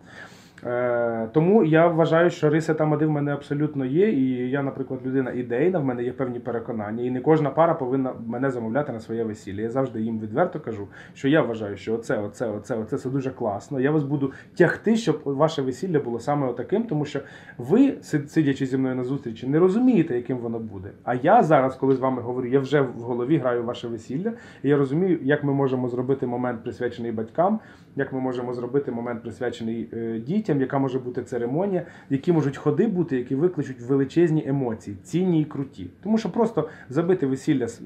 [0.67, 4.11] Е, тому я вважаю, що риси тамади в мене абсолютно є.
[4.11, 7.05] І я, наприклад, людина ідейна, в мене є певні переконання.
[7.05, 9.63] І не кожна пара повинна мене замовляти на своє весілля.
[9.63, 13.31] Я завжди їм відверто кажу, що я вважаю, що оце, оце, оце, оце це дуже
[13.31, 13.81] класно.
[13.81, 17.21] Я вас буду тягти, щоб ваше весілля було саме отаким, тому що
[17.59, 20.91] ви, сидячи зі мною на зустрічі, не розумієте, яким воно буде.
[21.05, 24.69] А я зараз, коли з вами говорю, я вже в голові граю ваше весілля, і
[24.69, 27.61] я розумію, як ми можемо зробити момент присвячений батькам,
[27.97, 32.87] як ми можемо зробити момент присвячений е, дітям, яка може бути церемонія, які можуть ходи
[32.87, 35.91] бути, які викличуть величезні емоції, цінні і круті.
[36.03, 37.81] Тому що просто забити весілля з.
[37.81, 37.85] е,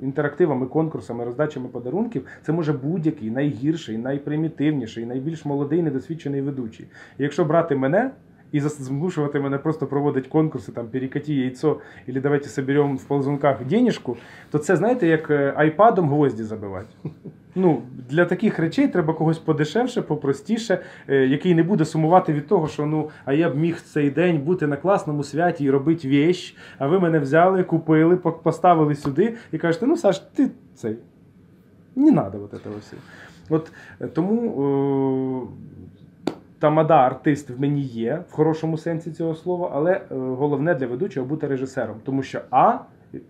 [0.00, 6.86] Інтерактивами, конкурсами, роздачами подарунків це може будь-який найгірший, найпримітивніший, найбільш молодий, недосвідчений ведучий.
[7.18, 8.10] І якщо брати мене
[8.52, 14.16] і змушувати мене просто проводити конкурси, там перекаті яйцо, або давайте соберемо в ползунках денежку,
[14.50, 16.88] то це знаєте, як е, айпадом гвозді забивати.
[17.54, 22.68] Ну, для таких речей треба когось подешевше, попростіше, е, який не буде сумувати від того,
[22.68, 26.56] що ну, а я б міг цей день бути на класному святі і робити вещь,
[26.78, 30.96] а ви мене взяли, купили, поставили сюди і кажете, ну Саш, ти цей.
[31.96, 33.02] Не треба вот этого всього.
[33.48, 35.71] От е, тому е,
[36.62, 41.26] тамада артист в мені є в хорошому сенсі цього слова, але е, головне для ведучого
[41.26, 42.78] бути режисером, тому що А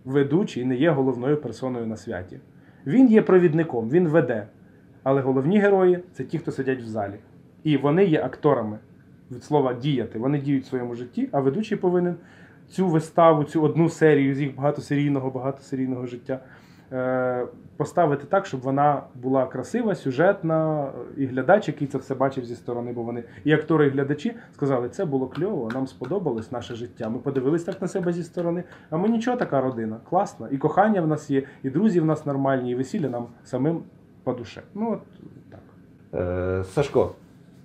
[0.05, 2.41] ведучий не є головною персоною на святі.
[2.87, 4.47] Він є провідником, він веде.
[5.03, 7.15] Але головні герої це ті, хто сидять в залі.
[7.65, 8.79] І вони є акторами
[9.31, 10.19] від слова діяти.
[10.19, 12.15] Вони діють в своєму житті, а ведучий повинен
[12.69, 16.41] цю виставу, цю одну серію з їх багатосерійного, багатосерійного життя
[17.77, 22.93] поставити так, щоб вона була красива, сюжетна, і глядач, який це все бачив зі сторони,
[22.93, 27.09] бо вони і актори, і глядачі сказали, це було кльово, нам сподобалось наше життя.
[27.09, 28.65] Ми подивились так на себе зі сторони.
[28.91, 30.49] А ми нічого, така родина, класна.
[30.51, 33.83] І кохання в нас є, і друзі в нас нормальні, і весілля нам самим
[34.25, 34.63] по душе.
[34.75, 35.01] Ну от
[35.51, 35.61] так.
[36.21, 37.15] Е, Сашко,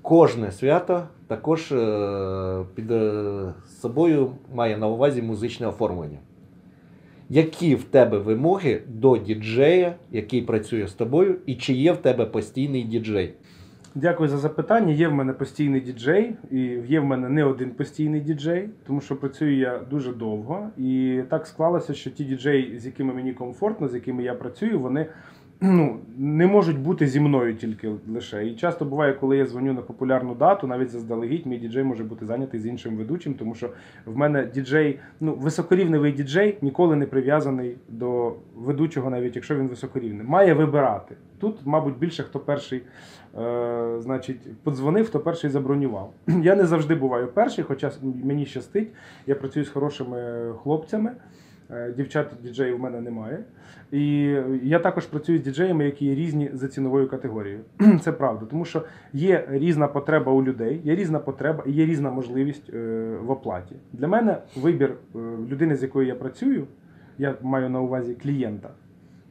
[0.01, 6.17] кожне свято також е, під е, собою має на увазі музичне оформлення.
[7.29, 12.25] Які в тебе вимоги до діджея, який працює з тобою, і чи є в тебе
[12.25, 13.33] постійний діджей?
[13.95, 14.93] Дякую за запитання.
[14.93, 19.15] Є в мене постійний діджей, і є в мене не один постійний діджей, тому що
[19.15, 20.69] працюю я дуже довго.
[20.77, 25.05] І так склалося, що ті діджеї, з якими мені комфортно, з якими я працюю, вони
[25.61, 28.47] ну, не можуть бути зі мною тільки лише.
[28.47, 32.25] І часто буває, коли я дзвоню на популярну дату, навіть заздалегідь, мій діджей може бути
[32.25, 33.69] зайнятий з іншим ведучим, тому що
[34.05, 40.25] в мене діджей, ну, високорівневий діджей ніколи не прив'язаний до ведучого, навіть якщо він високорівний.
[40.27, 41.15] Має вибирати.
[41.39, 42.81] Тут, мабуть, більше хто перший
[43.37, 46.13] е, значить, подзвонив, хто перший забронював.
[46.27, 47.91] Я не завжди буваю перший, хоча
[48.23, 48.87] мені щастить.
[49.27, 51.11] Я працюю з хорошими хлопцями.
[51.71, 53.43] Е, Дівчат діджеїв в мене немає.
[53.91, 57.61] І я також працюю з діджеями, які є різні за ціновою категорією.
[58.01, 62.11] Це правда, тому що є різна потреба у людей, є різна потреба і є різна
[62.11, 62.77] можливість е,
[63.21, 63.75] в оплаті.
[63.93, 66.67] Для мене вибір е, людини, з якою я працюю,
[67.17, 68.69] я маю на увазі клієнта.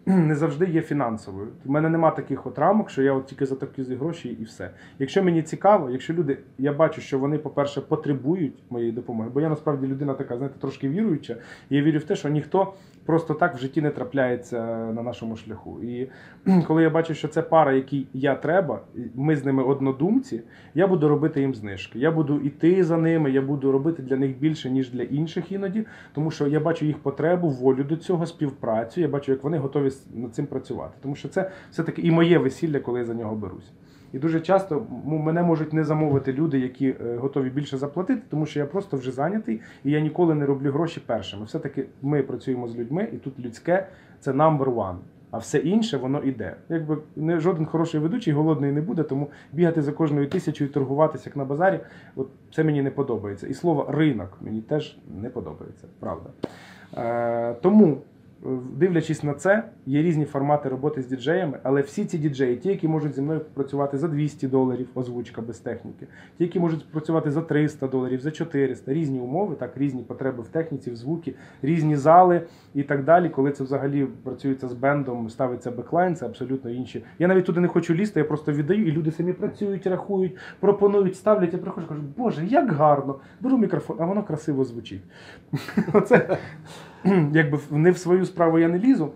[0.09, 1.49] не завжди є фінансовою.
[1.65, 4.71] У мене нема таких от рамок, що я от тільки за такі гроші і все.
[4.99, 9.49] Якщо мені цікаво, якщо люди, я бачу, що вони, по-перше, потребують моєї допомоги, бо я
[9.49, 11.37] насправді людина така, знаєте, трошки віруюча,
[11.71, 12.73] і я вірю в те, що ніхто
[13.07, 15.83] просто так в житті не трапляється на нашому шляху.
[15.83, 16.09] І
[16.67, 18.81] коли я бачу, що це пара, якій я треба,
[19.15, 20.43] ми з ними однодумці,
[20.75, 21.99] я буду робити їм знижки.
[21.99, 25.87] Я буду йти за ними, я буду робити для них більше, ніж для інших іноді,
[26.15, 29.01] тому що я бачу їх потребу, волю до цього, співпрацю.
[29.01, 30.95] Я бачу, як вони готові с- над цим працювати.
[31.03, 33.73] Тому що це все-таки і моє весілля, коли я за нього берусь.
[34.13, 38.59] І дуже часто мене можуть не замовити люди, які е, готові більше заплатити, тому що
[38.61, 41.45] я просто вже зайнятий і я ніколи не роблю гроші першими.
[41.45, 43.87] Все-таки ми працюємо з людьми, і тут людське
[44.21, 44.97] це number one.
[45.31, 46.57] А все інше воно іде.
[46.69, 51.23] Якби не жоден хороший ведучий голодний не буде, тому бігати за кожною тисячою і торгуватися
[51.29, 51.81] як на базарі,
[52.17, 53.47] от це мені не подобається.
[53.47, 56.31] І слово ринок мені теж не подобається, правда.
[56.97, 57.99] Е, тому,
[58.77, 62.89] дивлячись на це, є різні формати роботи з діджеями, але всі ці діджеї, ті, які
[62.89, 66.07] можуть зі мною працювати за 200 доларів, озвучка без техніки,
[66.39, 70.49] ті, які можуть працювати за 300 доларів, за 400, різні умови, так, різні потреби в
[70.49, 72.43] техніці, в звукі, різні зали
[72.75, 73.29] і так далі.
[73.29, 77.05] Коли це взагалі працюється з бендом, ставиться беклайн, це абсолютно інші.
[77.19, 81.17] Я навіть туди не хочу лізти, я просто віддаю, і люди самі працюють, рахують, пропонують,
[81.17, 81.53] ставлять.
[81.53, 83.17] Я приходжу, кажу, Боже, як гарно!
[83.41, 85.03] Беру мікрофон, а воно красиво звучить.
[85.93, 86.39] Оце
[87.33, 89.11] якби не в свою справу я не лізу,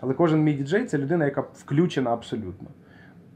[0.00, 2.68] але кожен мій діджей це людина, яка включена абсолютно.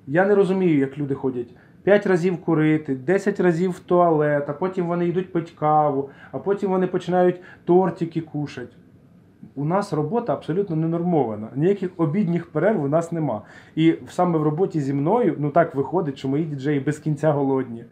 [0.07, 4.87] Я не розумію, як люди ходять 5 разів курити, 10 разів в туалет, а потім
[4.87, 8.77] вони йдуть пить каву, а потім вони починають тортики кушати.
[9.55, 11.49] У нас робота абсолютно не нормована.
[11.57, 13.43] Ніяких обідніх перерв у нас нема.
[13.77, 17.85] І саме в роботі зі мною ну так виходить, що мої діджеї без кінця голодні.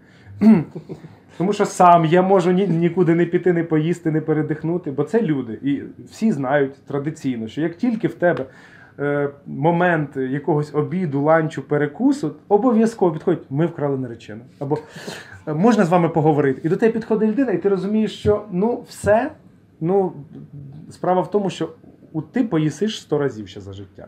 [1.39, 5.23] Тому що сам я можу ні, нікуди не піти, не поїсти, не передихнути, бо це
[5.23, 5.59] люди.
[5.63, 8.45] І всі знають традиційно, що як тільки в тебе
[8.99, 14.41] е, момент якогось обіду, ланчу, перекусу, обов'язково підходять, ми вкрали наречену.
[14.59, 14.79] Або
[15.47, 16.61] «Е, можна з вами поговорити.
[16.65, 19.31] І до тебе підходить людина, і ти розумієш, що ну все,
[19.81, 20.13] ну
[20.91, 21.69] справа в тому, що
[22.13, 24.07] у ти поїсиш сто разів ще за життя.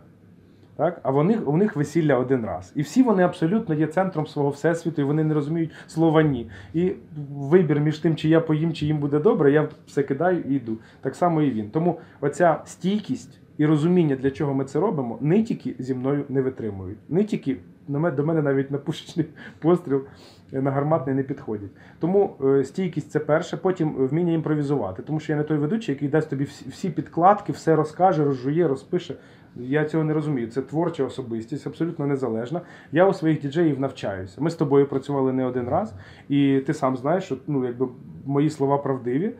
[0.81, 1.01] Так?
[1.03, 2.73] А вони, у них весілля один раз.
[2.77, 6.51] І всі вони абсолютно є центром свого всесвіту, і вони не розуміють слова ні.
[6.75, 6.93] І
[7.31, 10.79] вибір між тим, чи я поїм, чи їм буде добре, я все кидаю і йду.
[11.01, 11.71] Так само і він.
[11.71, 16.99] Тому оця стійкість і розуміння, для чого ми це робимо, нитіки зі мною не витримують.
[17.09, 17.57] Нитіки
[17.89, 19.27] до мене навіть на пушечний
[19.59, 20.05] постріл
[20.53, 21.71] на гарматний не підходять.
[21.99, 25.03] Тому е, стійкість це перше, потім вміння імпровізувати.
[25.03, 29.15] Тому що я не той ведучий, який дасть тобі всі підкладки, все розкаже, розжує, розпише.
[29.57, 30.49] Я цього не розумію.
[30.49, 32.61] Це творча особистість, абсолютно незалежна.
[32.93, 34.41] Я у своїх діджеїв навчаюся.
[34.41, 35.95] Ми з тобою працювали не один раз,
[36.29, 37.89] і ти сам знаєш, що ну, якби
[38.25, 39.33] мої слова правдиві.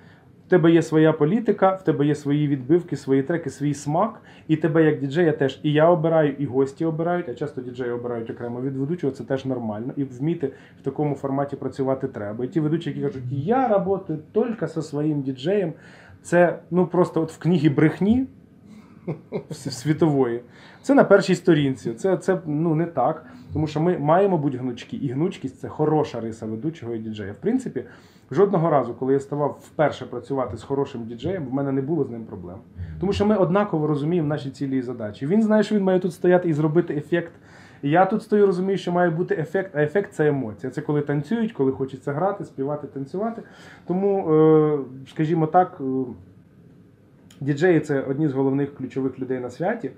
[0.47, 4.23] В тебе є своя політика, в тебе є свої відбивки, свої треки, свій смак.
[4.49, 8.31] І тебе як діджея теж і я обираю, і гості обирають, а часто діджеї обирають
[8.31, 9.93] окремо від ведучого, це теж нормально.
[9.97, 12.45] І вміти в такому форматі працювати треба.
[12.45, 15.73] І ті ведучі, які кажуть, я працюю тільки зі своїм діджеєм,
[16.23, 18.27] це ну просто от в книгі брехні
[19.51, 20.41] світової.
[20.83, 21.93] Це на першій сторінці.
[21.93, 23.27] Це, це ну не так.
[23.53, 27.33] Тому що ми маємо бути гнучкі, і гнучкість це хороша риса ведучого і діджея.
[27.33, 27.85] В принципі,
[28.31, 32.11] жодного разу, коли я ставав вперше працювати з хорошим діджеєм, в мене не було з
[32.11, 32.57] ним проблем.
[33.01, 35.27] Тому що ми однаково розуміємо наші цілі і задачі.
[35.27, 37.33] Він знає, що він має тут стояти і зробити ефект.
[37.83, 40.73] І я тут стою, розумію, що має бути ефект, а ефект це емоція.
[40.73, 43.43] Це коли танцюють, коли хочеться грати, співати, танцювати.
[43.87, 44.79] Тому, е,
[45.11, 45.85] скажімо так, е,
[47.41, 49.91] діджеї це одні з головних ключових людей на святі,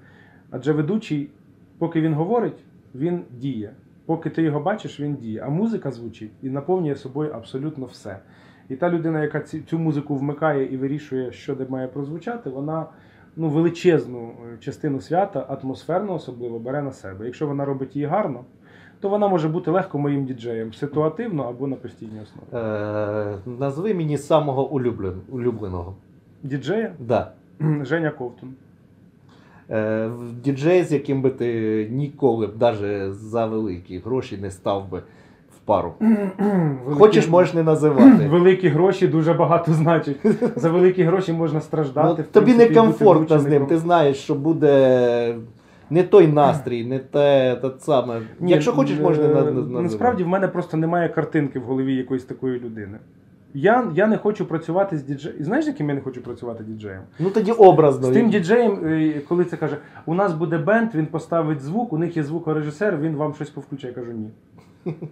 [0.51, 1.31] адже ведучий,
[1.79, 3.73] поки він говорить, він діє.
[4.07, 5.43] Поки ти його бачиш, він діє.
[5.47, 8.19] А музика звучить і наповнює собою абсолютно все.
[8.69, 12.87] І та людина, яка цю музику вмикає і вирішує, що де має прозвучати, вона
[13.37, 17.25] ну, величезну е, частину свята, атмосферно особливо, бере на себе.
[17.25, 18.45] Якщо вона робить її гарно,
[19.01, 22.65] то вона може бути легко моїм діджеєм, ситуативно або на постійній основі.
[22.65, 24.71] Е, назви мені самого
[25.31, 25.95] улюбленого.
[26.43, 27.33] Діджея Да.
[27.83, 28.49] Женя Ковтун.
[29.71, 30.11] Е,
[30.45, 34.99] діджей, з яким би ти ніколи б навіть за великі гроші не став би
[35.57, 35.95] в пару.
[36.01, 38.29] Великі- Хочеш, можеш не називати.
[38.29, 40.17] Великі гроші дуже багато значать.
[40.57, 42.15] За великі гроші можна страждати.
[42.19, 45.37] Ну, в тобі бути некомфортно з ним, ти знаєш, що буде
[45.91, 48.21] не той настрій, не те, те саме.
[48.41, 49.83] Ні, Якщо хочеш, можна не е, називати.
[49.83, 52.99] Насправді в мене просто немає картинки в голові якоїсь такої людини.
[53.55, 55.45] Я, я не хочу працювати з діджеєм.
[55.45, 57.03] Знаєш, яким я не хочу працювати діджеєм?
[57.19, 58.07] Ну тоді образно.
[58.07, 61.99] З тим діджеєм, е, коли це каже, у нас буде бенд, він поставить звук, у
[61.99, 63.95] них є звукорежисер, він вам щось повключає.
[63.97, 64.31] Я кажу, ні.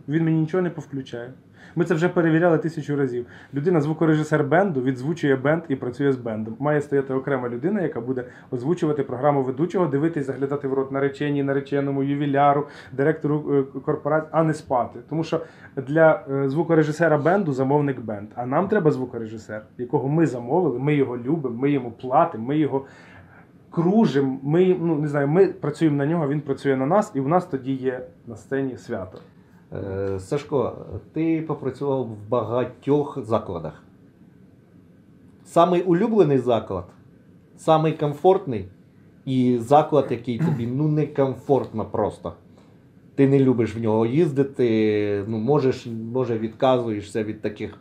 [0.09, 1.33] Він мені нічого не повключає.
[1.76, 3.26] Ми це вже перевіряли тисячу разів.
[3.54, 6.56] Людина, звукорежисер бенду, відзвучує бенд і працює з бендом.
[6.59, 12.02] Має стояти окрема людина, яка буде озвучувати програму ведучого, дивитись, заглядати в рот нареченій, нареченому,
[12.02, 14.98] ювіляру, директору е, корпорації, а не спати.
[15.09, 15.40] Тому що
[15.76, 18.28] для е, звукорежисера бенду замовник бенд.
[18.35, 22.85] А нам треба звукорежисер, якого ми замовили, ми його любимо, ми йому платимо, ми його
[23.70, 24.38] кружимо.
[24.42, 27.46] Ми ну не знаю, ми працюємо на нього, він працює на нас, і в нас
[27.46, 29.18] тоді є на сцені свято.
[29.72, 33.83] Е, Сашко, ти попрацював в багатьох закладах.
[35.44, 36.85] Самий улюблений заклад,
[37.56, 38.68] самий комфортний
[39.24, 42.33] і заклад, який тобі ну некомфортно просто.
[43.14, 47.78] Ти не любиш в нього їздити, ну, можеш, може, відказуєшся від таких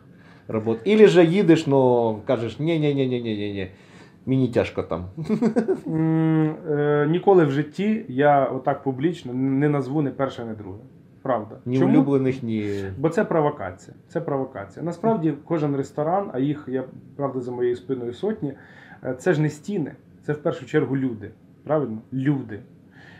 [0.48, 0.78] робот.
[0.84, 3.70] Ілі же їдеш, но кажеш, ні ні ні ні ні ні ні
[4.26, 5.04] мені тяжко там.
[5.88, 10.78] Е, Ніколи в житті я отак публічно не назву ні перше, ні друге.
[11.22, 11.56] Правда.
[11.66, 11.92] Ні Чому?
[11.92, 12.84] улюблених, ні.
[12.98, 13.96] Бо це провокація.
[14.08, 14.84] Це провокація.
[14.84, 16.84] Насправді, кожен ресторан, а їх я
[17.16, 18.52] правда за моєю спиною сотні,
[19.04, 21.30] е, це ж не стіни, це в першу чергу люди.
[21.64, 21.98] Правильно?
[22.12, 22.60] Люди.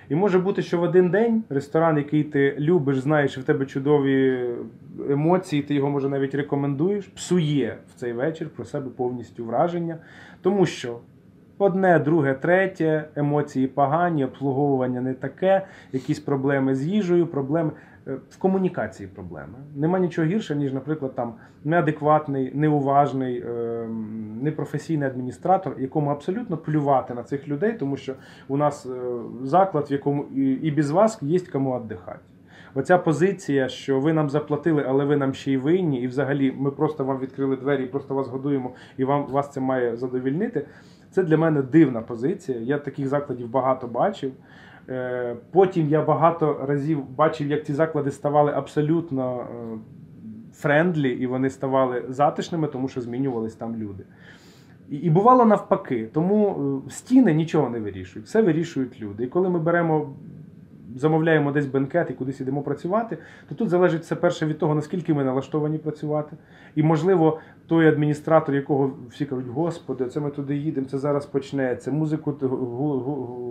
[0.09, 3.67] І може бути, що в один день ресторан, який ти любиш, знаєш, і в тебе
[3.67, 4.49] чудові
[5.11, 9.99] емоції, ти його може навіть рекомендуєш, псує в цей вечір про себе повністю враження.
[10.43, 10.99] Тому що
[11.61, 17.71] одне, друге, третє, емоції погані, обслуговування не таке, якісь проблеми з їжею, проблеми
[18.07, 19.55] е, в комунікації проблеми.
[19.77, 27.23] Нема нічого гірше, ніж, наприклад, там неадекватний, неуважний, ем, непрофесійний адміністратор, якому абсолютно плювати на
[27.23, 28.15] цих людей, тому що
[28.49, 28.91] у нас е,
[29.43, 30.23] заклад, в якому
[30.63, 32.21] і без вас є кому віддихати.
[32.75, 36.71] Оця позиція, що ви нам заплатили, але ви нам ще й винні, і взагалі ми
[36.71, 40.67] просто вам відкрили двері і просто вас годуємо, і вам вас це має задовільнити.
[41.11, 42.59] Це для мене дивна позиція.
[42.59, 44.33] Я таких закладів багато бачив.
[44.89, 49.79] Е, Потім я багато разів бачив, як ці заклади ставали абсолютно е,
[50.55, 54.05] friendly, і вони ставали затишними, тому що змінювались там люди.
[54.91, 56.09] І, і бувало навпаки.
[56.13, 59.25] Тому е, стіни нічого не вирішують, все вирішують люди.
[59.25, 60.15] І коли ми беремо.
[60.97, 65.15] Замовляємо десь бенкет і кудись ідемо працювати, то тут залежить все перше від того, наскільки
[65.15, 66.37] ми налаштовані працювати.
[66.75, 71.91] І, можливо, той адміністратор, якого всі кажуть, господи, це ми туди їдемо, це зараз почнеться,
[71.91, 72.33] музику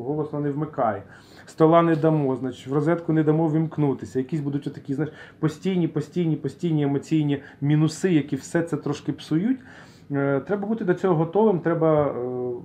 [0.08, 1.04] голосно не вмикай,
[1.46, 4.20] стола не дамо, значить, в розетку не дамо вимкнутися.
[4.20, 9.60] Якісь будуть отакі, знаєш, постійні, постійні, постійні емоційні мінуси, які все це трошки псують.
[10.12, 11.60] Е, Треба бути до цього готовим.
[11.60, 12.12] Треба, е,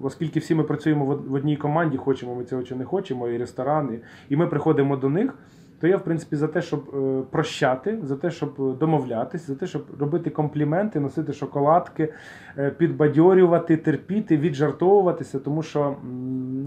[0.03, 4.01] оскільки всі ми працюємо в одній команді, хочемо ми цього чи не хочемо, і ресторани,
[4.29, 5.35] і ми приходимо до них.
[5.81, 9.67] То я, в принципі, за те, щоб е, прощати, за те, щоб домовлятись, за те,
[9.67, 12.13] щоб робити компліменти, носити шоколадки,
[12.59, 15.97] е, підбадьорювати, терпіти, віджартовуватися, тому що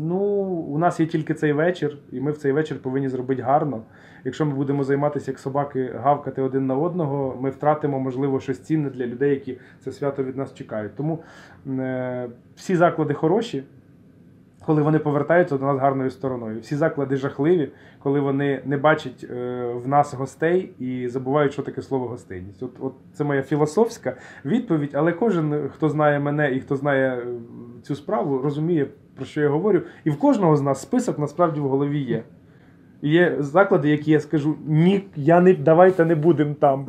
[0.08, 0.18] ну,
[0.68, 3.82] у нас є тільки цей вечір, і ми в цей вечір повинні зробити гарно.
[4.24, 8.90] Якщо ми будемо займатися як собаки, гавкати один на одного, ми втратимо, можливо, щось цінне
[8.90, 10.96] для людей, які це свято від нас чекають.
[10.96, 11.24] Тому
[11.68, 13.64] е, всі заклади хороші,
[14.68, 16.60] коли вони повертаються до нас гарною стороною.
[16.60, 17.72] Всі заклади жахливі,
[18.04, 22.64] коли вони не бачать е, в нас гостей і забувають, що таке слово гостинність.
[22.64, 27.26] От, от це моя філософська відповідь, але кожен, хто знає мене і хто знає е,
[27.84, 29.82] цю справу, розуміє, про що я говорю.
[30.04, 32.24] І в кожного з нас список насправді в голові є.
[33.02, 36.88] Є заклади, які я скажу: ні, я не давайте не будемо там.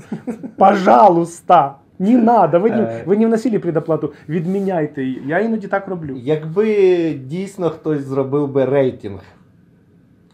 [0.57, 1.75] Пожалуйста!
[1.99, 5.23] Не надо, ви, не, ви не вносили предоплату, відміняйте її.
[5.27, 6.17] Я іноді так роблю.
[6.17, 9.21] Якби дійсно хтось зробив би рейтинг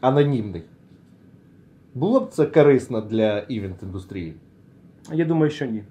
[0.00, 0.62] анонімний,
[1.94, 4.32] було б це корисно для івент-індустрії?
[5.12, 5.82] Я думаю, що ні.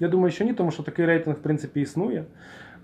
[0.00, 2.24] Я думаю, що ні, тому що такий рейтинг, в принципі, існує.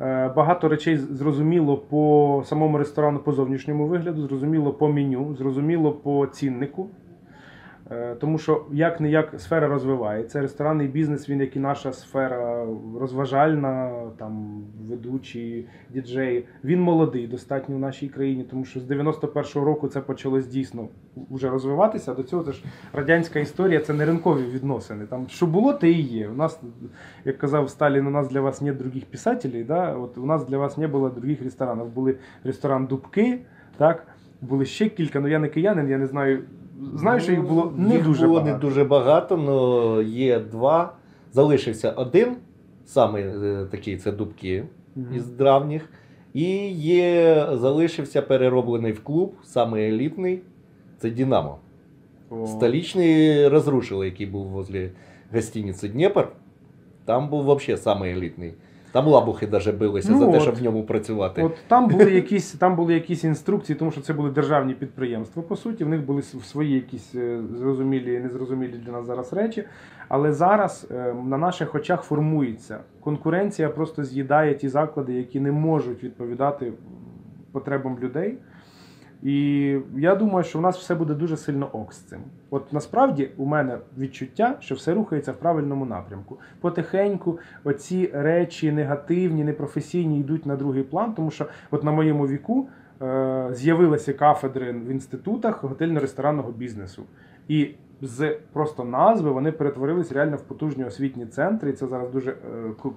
[0.00, 6.26] Е, Багато речей зрозуміло по самому ресторану, по зовнішньому вигляду, зрозуміло по меню, зрозуміло по
[6.26, 6.88] ціннику.
[7.92, 10.40] Е, Тому що як не як сфера розвивається.
[10.40, 12.66] Ресторанний бізнес, він як і наша сфера
[13.00, 16.44] розважальна, там ведучі, діджеї.
[16.64, 20.88] Він молодий достатньо в нашій країні, тому що з 91-го року це почалось дійсно
[21.30, 22.14] вже розвиватися.
[22.14, 25.06] До цього це ж радянська історія, це не ринкові відносини.
[25.06, 26.28] Там що було, те і є.
[26.28, 26.60] У нас,
[27.24, 29.64] як казав Сталін, у нас для вас нет других писателей.
[29.64, 29.96] Да?
[29.96, 31.86] От у нас для вас не було других ресторанів.
[31.86, 33.38] Були ресторан Дубки,
[33.76, 34.06] так?
[34.40, 36.42] Були ще кілька, але я не киянин, я не знаю.
[36.94, 38.52] Знаю, що їх було не їх дуже було багато.
[38.56, 40.92] не дуже багато, але є два.
[41.32, 42.36] Залишився один,
[42.84, 44.64] саме е, такий це дубки
[44.96, 45.14] Мгм.
[45.16, 45.88] із давніх.
[46.34, 50.40] І є, залишився перероблений в клуб, саме елітний,
[50.98, 51.58] це Динамо.
[52.30, 52.46] О.
[52.46, 54.90] Столичний розрушили, який був возле
[55.32, 56.28] гостиниці Дніпр.
[57.04, 58.54] Там був взагалі самий елітний.
[58.92, 60.42] Там лабухи навіть билися Ну за те, от.
[60.42, 61.42] щоб в ньому працювати.
[61.42, 65.42] От там були якісь там були якісь інструкції, тому що це були державні підприємства.
[65.42, 69.64] По суті, в них були свої якісь е, зрозумілі і незрозумілі для нас зараз речі.
[70.08, 76.04] Але зараз е, на наших очах формується конкуренція, просто з'їдає ті заклади, які не можуть
[76.04, 76.72] відповідати
[77.52, 78.38] потребам людей.
[79.22, 82.18] І я думаю, що в нас все буде дуже сильно ок з цим.
[82.50, 86.36] От насправді у мене відчуття, що все рухається в правильному напрямку.
[86.60, 92.68] Потихеньку оці речі негативні, непрофесійні йдуть на другий план, тому що от на моєму віку
[93.02, 97.02] е, з'явилися кафедри в інститутах готельно-ресторанного бізнесу.
[97.48, 97.70] І
[98.02, 101.70] з просто назви вони перетворились реально в потужні освітні центри.
[101.70, 102.34] І це зараз дуже е,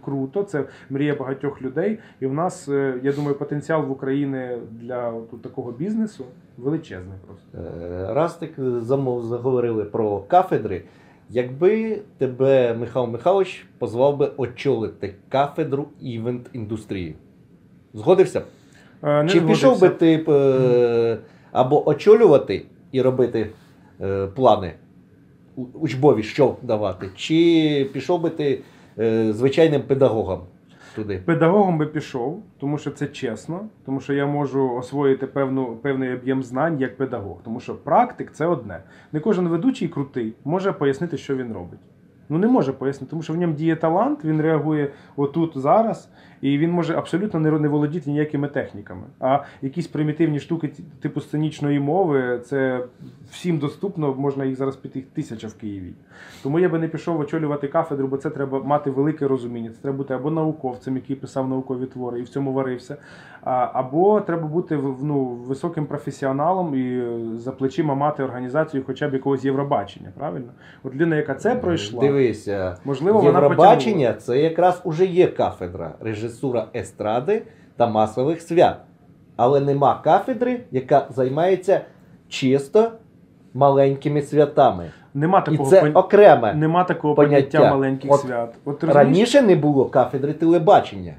[0.06, 0.44] круто.
[0.44, 2.00] Це мрія багатьох людей.
[2.20, 6.26] І в нас, е, я думаю, потенціал в Україні для от такого бізнесу
[6.58, 7.58] величезний просто.
[7.58, 8.50] Е, Раз так
[8.82, 10.84] замов заговорили про кафедри.
[11.30, 17.16] Якби тебе Михайло Михайлович позвав би очолити кафедру івент індустрії,
[17.94, 18.44] згодився б?
[19.04, 21.18] Е, не Чи пішов би ти б, е,
[21.52, 23.50] або очолювати і робити
[24.02, 24.74] е, плани
[25.74, 28.62] учбові, що давати, чи пішов би ти
[29.00, 30.40] е, звичайним педагогом
[30.96, 31.22] туди?
[31.26, 36.44] Педагогом би пішов, тому що це чесно, тому що я можу освоїти певну, певний об'єм
[36.44, 37.38] знань як педагог.
[37.44, 38.84] Тому що практик це одне.
[39.12, 41.80] Не кожен ведучий крутий може пояснити, що він робить.
[42.30, 46.10] Ну не може пояснити, тому що в ньому діє талант, він реагує отут зараз,
[46.46, 49.04] і він може абсолютно не, володіти ніякими техніками.
[49.20, 50.72] А якісь примітивні штуки,
[51.02, 52.84] типу сценічної мови, це
[53.32, 55.94] всім доступно, можна їх зараз піти тисяча в Києві.
[56.44, 59.70] Тому я би не пішов очолювати кафедру, бо це треба мати велике розуміння.
[59.70, 62.98] Це треба бути або науковцем, який писав наукові твори і в цьому варився,
[63.74, 69.46] або треба бути ну, високим професіоналом і е, за плечима мати організацію хоча б якогось
[69.46, 70.12] Євробачення.
[70.18, 70.52] Правильно?
[70.84, 74.14] От людина, яка це пройшла, Дивися, можливо, вона Євробачення потягнула.
[74.14, 75.94] це якраз уже є кафедра
[76.36, 77.44] режисура естради
[77.78, 78.78] та масових свят.
[79.36, 81.82] Але нема кафедри, яка займається
[82.30, 82.92] чисто
[83.54, 84.92] маленькими святами.
[85.14, 86.54] Нема І це пон- окреме.
[86.54, 87.58] нема такого поняття.
[87.58, 88.56] поняття маленьких От свят.
[88.66, 88.96] От розумієш?
[88.96, 91.14] Раніше не було кафедри телебачення.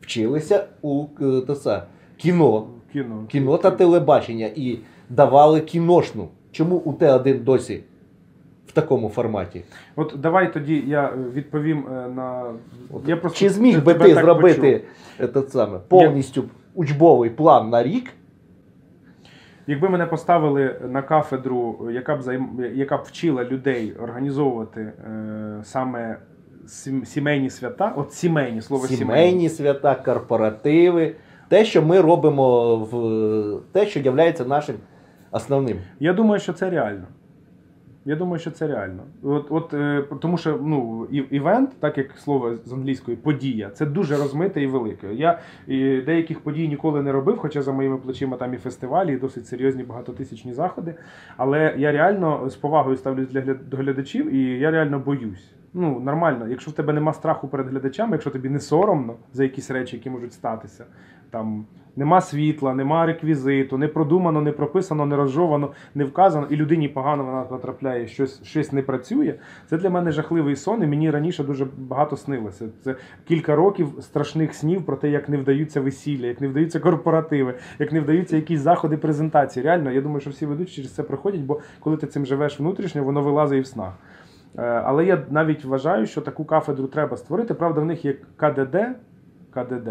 [0.00, 1.04] Вчилися у
[1.50, 1.82] е, са,
[2.16, 2.66] кіно.
[2.92, 3.24] кіно.
[3.28, 4.78] Кіно та телебачення і
[5.10, 6.28] давали кіношну.
[6.52, 7.82] Чому у Т1 досі
[8.80, 9.64] такому форматі?
[9.96, 12.42] От давай тоді я е, відповім е, на
[12.92, 14.84] От я просто Чи зміг би ти зробити
[15.48, 18.10] саме, повністю учбовий план на рік?
[19.66, 22.48] Якби мене поставили на кафедру, яка б займ...
[22.74, 26.16] яка б вчила людей організовувати е, саме
[27.04, 29.04] сімейні свята, от сімейні слово сімейні.
[29.04, 31.14] Сімейні свята, корпоративи,
[31.48, 34.76] те, що ми робимо в те, що є нашим
[35.30, 35.76] основним.
[36.00, 37.04] Я думаю, що це реально.
[38.04, 39.02] Я думаю, що це реально.
[39.22, 44.16] От, от, е, тому що ну, івент, так як слово з англійської подія, це дуже
[44.16, 45.14] розмите і велике.
[45.14, 49.16] Я і деяких подій ніколи не робив, хоча за моїми плечима там і фестивалі, і
[49.16, 50.94] досить серйозні багатотисячні заходи.
[51.36, 55.54] Але я реально з повагою ставлюсь для до глядачів, і я реально боюсь.
[55.74, 59.70] Ну, нормально, якщо в тебе нема страху перед глядачами, якщо тобі не соромно за якісь
[59.70, 60.84] речі, які можуть статися,
[61.30, 61.66] там
[61.98, 67.24] нема світла, нема реквізиту, не продумано, не прописано, не розжовано, не вказано, і людині погано
[67.24, 69.34] вона потрапляє, щось, щось не працює.
[69.66, 72.68] Це для мене жахливий сон, і мені раніше дуже багато снилося.
[72.84, 72.96] Це
[73.28, 77.92] кілька років страшних снів про те, як не вдаються весілля, як не вдаються корпоративи, як
[77.92, 79.64] не вдаються якісь заходи презентації.
[79.64, 83.04] Реально, я думаю, що всі ведучі через це проходять, бо коли ти цим живеш внутрішньо,
[83.04, 83.92] воно вилазить і в снах.
[84.58, 87.54] Е, Але я навіть вважаю, що таку кафедру треба створити.
[87.54, 88.76] Правда, в них є КДД,
[89.50, 89.88] КДД,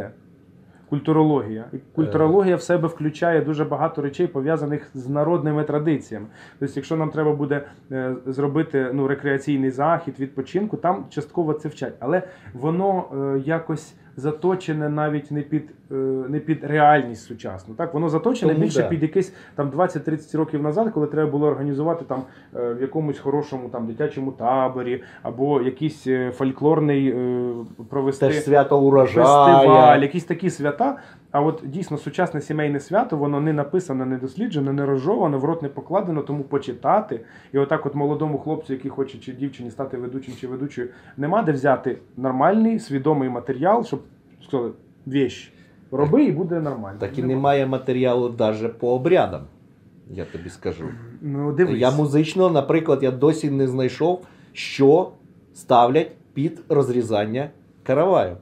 [0.89, 1.65] культурологія.
[1.73, 6.27] І культурологія в себе включає дуже багато речей, пов'язаних з народними традиціями.
[6.59, 7.61] Тобто, якщо нам треба буде
[7.91, 11.93] е, зробити ну, рекреаційний захід, відпочинку, там частково це вчать.
[11.99, 12.21] Але
[12.53, 15.95] воно е, якось заточене навіть не під, е,
[16.29, 17.75] не під реальність сучасну.
[17.75, 17.93] Так?
[17.93, 18.87] Воно заточене Тому більше да.
[18.87, 22.23] під якесь там 20-30 років назад, коли треба було організувати там
[22.55, 27.15] е, в якомусь хорошому там дитячому таборі, або якийсь е, фольклорний
[27.89, 29.27] провести Теж свято урожаю.
[29.27, 30.97] фестиваль, якісь такі свята.
[31.31, 35.61] А от дійсно сучасне сімейне свято, воно не написано, не досліджено, не розжовано, в рот
[35.61, 37.21] не покладено, тому почитати.
[37.53, 41.51] І отак, от молодому хлопцю, який хоче чи дівчині стати ведучим чи ведучою, нема де
[41.51, 44.01] взяти нормальний свідомий матеріал, щоб
[44.43, 44.71] сказали,
[45.05, 45.53] вещь.
[45.91, 46.97] Роби і буде нормально.
[46.99, 47.33] Так і Нема.
[47.33, 49.41] немає матеріалу навіть по обрядам.
[50.11, 50.83] Я тобі скажу.
[51.21, 51.79] Ну, дивись.
[51.79, 55.11] Я музично, наприклад, я досі не знайшов, що
[55.53, 57.49] ставлять під розрізання
[57.83, 58.37] караваю.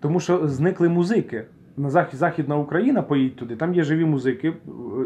[0.00, 1.44] Тому що зникли музики.
[1.78, 4.54] На Зах- Західна Україна, поїдь туди, там є живі музики, е,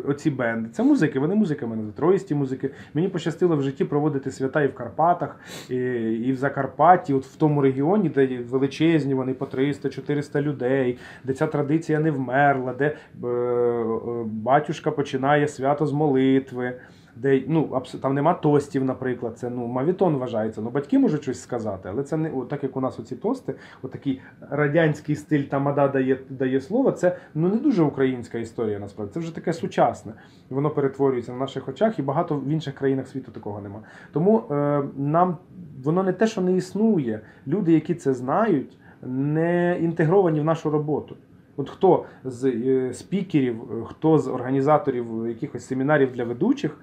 [0.08, 0.68] оці бенди.
[0.72, 2.70] Це музики, вони музиками називають, троїсті музики.
[2.94, 5.76] Мені пощастило в житті проводити свята і в Карпатах, і,
[6.26, 11.46] і в Закарпатті, от в тому регіоні, де величезні, вони по 300-400 людей, де ця
[11.46, 12.84] традиція не вмерла, де
[13.24, 13.84] е, е,
[14.26, 16.72] батюшка починає свято з молитви.
[17.16, 20.60] Де ну там нема тостів, наприклад, це ну мавітон вважається.
[20.60, 24.20] Ну батьки можуть щось сказати, але це не так як у нас оці тости, отакий
[24.50, 26.92] радянський стиль тамада дає, дає слово.
[26.92, 28.78] Це ну не дуже українська історія.
[28.78, 30.12] Насправді це вже таке сучасне.
[30.50, 33.80] Воно перетворюється на наших очах, і багато в інших країнах світу такого нема.
[34.12, 35.36] Тому е, нам
[35.84, 37.20] воно не те, що не існує.
[37.46, 41.16] Люди, які це знають, не інтегровані в нашу роботу.
[41.56, 46.80] От хто з е, спікерів, е, хто з організаторів якихось семінарів для ведучих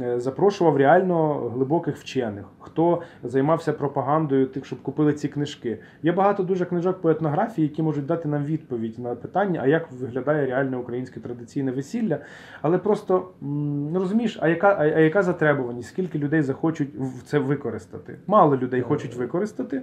[0.00, 5.78] е, запрошував реально глибоких вчених, хто займався пропагандою тих, щоб купили ці книжки.
[6.02, 9.92] Є багато дуже книжок по етнографії, які можуть дати нам відповідь на питання, а як
[9.92, 12.18] виглядає реальне українське традиційне весілля.
[12.62, 15.88] Але просто ну, розумієш, а яка, а, а яка затребуваність?
[15.88, 16.90] Скільки людей захочуть
[17.24, 18.18] це використати?
[18.26, 19.82] Мало людей хочуть використати.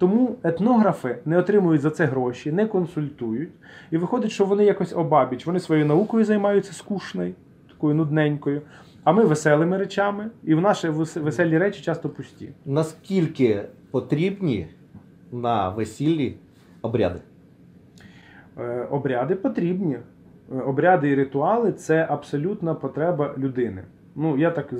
[0.00, 3.50] Тому етнографи не отримують за це гроші, не консультують.
[3.90, 5.46] І виходить, що вони якось обабіч.
[5.46, 7.34] Вони своєю наукою займаються скучною,
[7.68, 8.62] такою нудненькою.
[9.04, 12.48] А ми веселими речами, і в наші веселі речі часто пусті.
[12.66, 14.66] Наскільки потрібні
[15.32, 16.36] на весіллі
[16.82, 17.20] обряди?
[18.58, 19.98] Е, Обряди потрібні.
[20.52, 23.82] Е, Обряди і ритуали це абсолютна потреба людини.
[24.16, 24.72] Ну, я так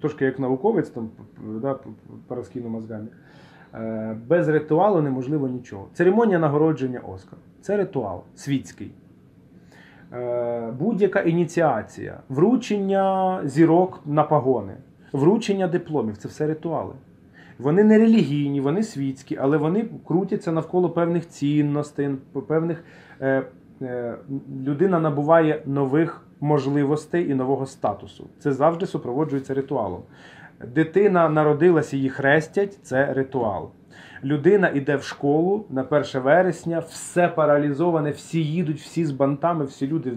[0.00, 1.10] трошки як науковець, там
[1.62, 3.06] да, п- п- порозкину мозгами.
[3.76, 5.88] Е, Без ритуалу неможливо нічого.
[5.92, 8.90] Церемонія нагородження Оскар це ритуал світський.
[10.12, 14.74] Е, Будь-яка ініціація, вручення зірок на пагони,
[15.12, 16.94] вручення дипломів це все ритуали.
[17.58, 22.10] Вони не релігійні, вони світські, але вони крутяться навколо певних цінностей,
[22.48, 22.84] певних
[23.20, 23.42] е,
[23.82, 24.14] е,
[24.66, 28.26] людина набуває нових можливостей і нового статусу.
[28.38, 30.02] Це завжди супроводжується ритуалом.
[30.64, 33.70] Дитина народилася, її хрестять це ритуал.
[34.24, 39.86] Людина йде в школу на 1 вересня, все паралізоване, всі їдуть, всі з бантами, всі
[39.86, 40.12] люди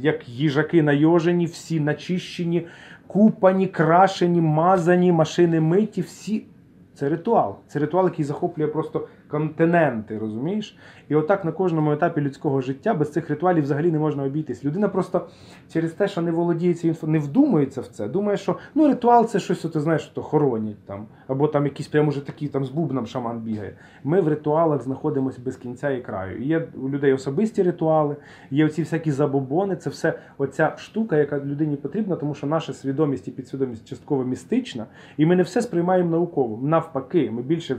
[0.00, 2.66] як їжаки найожені, всі начищені,
[3.06, 6.46] купані, крашені, мазані, машини миті, всі.
[6.94, 7.56] Це ритуал.
[7.68, 10.76] Це ритуал, який захоплює просто континенти, розумієш?
[11.08, 14.64] І отак на кожному етапі людського життя без цих ритуалів взагалі не можна обійтись.
[14.64, 15.26] Людина просто
[15.72, 18.08] через те, що не володіє цією інфо, не вдумується в це.
[18.08, 22.10] Думає, що ну ритуал це щось, ти знаєш, то хоронять там, або там якісь прямо
[22.10, 23.76] вже такі там з бубном шаман бігає.
[24.04, 26.38] Ми в ритуалах знаходимося без кінця і краю.
[26.42, 28.16] І є у людей особисті ритуали,
[28.50, 29.76] є оці всякі забобони.
[29.76, 34.86] Це все оця штука, яка людині потрібна, тому що наша свідомість і підсвідомість частково містична,
[35.16, 36.58] і ми не все сприймаємо науково.
[36.68, 37.74] Навпаки, ми більше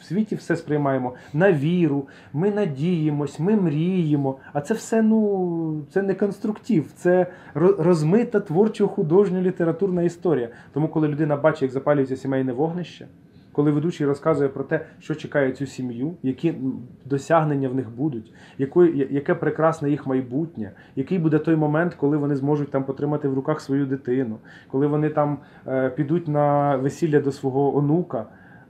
[0.00, 0.95] в- світі все сприймаємо
[1.34, 2.08] на віру.
[2.32, 4.38] Ми надіємось, ми мріємо.
[4.52, 10.48] А це все ну це не конструктив, це ро- розмита творчо художньо літературна історія.
[10.72, 13.06] Тому, коли людина бачить, як запалюється сімейне вогнище,
[13.52, 16.54] коли ведучий розказує про те, що чекає цю сім'ю, які
[17.04, 22.36] досягнення в них будуть, якої, яке прекрасне їх майбутнє, який буде той момент, коли вони
[22.36, 24.38] зможуть там потримати в руках свою дитину,
[24.70, 28.26] коли вони там е, підуть на весілля до свого онука.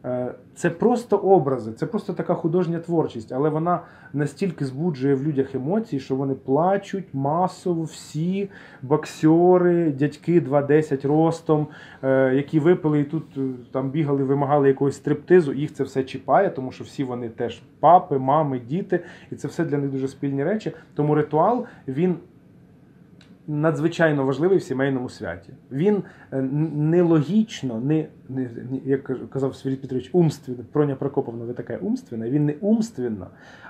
[0.06, 3.80] Е, Це просто образи, це просто така художня творчість, але вона
[4.12, 8.50] настільки збуджує в людях емоції, що вони плачуть масово, всі
[8.82, 11.66] боксери, дядьки 2,10 ростом,
[12.02, 13.40] е, які випили і тут е,
[13.72, 15.52] там бігали, вимагали якогось стриптизу.
[15.52, 19.00] Їх це все чіпає, тому що всі вони теж папи, мами, діти,
[19.32, 20.72] і це все для них дуже спільні речі.
[20.94, 22.16] Тому ритуал він
[23.48, 25.52] надзвичайно важливий в сімейному святі.
[25.72, 26.42] Він е,
[26.74, 28.50] нелогічно, не, не,
[28.84, 30.64] як казав Світ Петрович, умственно.
[30.72, 32.30] Проня Прокоповна, ви така умственна.
[32.30, 33.26] Він не умственно,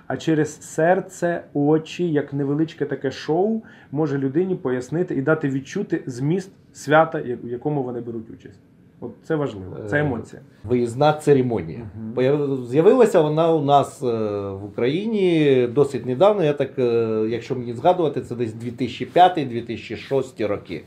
[0.07, 3.63] а через серце, очі, як невеличке таке шоу,
[3.93, 8.61] може людині пояснити і дати відчути зміст свята, в якому вони беруть участь.
[9.07, 10.43] От це важливо, це Е, емоція.
[10.65, 11.91] Виїзна церемонія.
[12.15, 14.07] Появ- З'явилася вона у нас е,
[14.51, 16.45] в Україні досить недавно.
[16.45, 20.85] Я так, е, якщо мені згадувати, це десь 2005-2006 роки.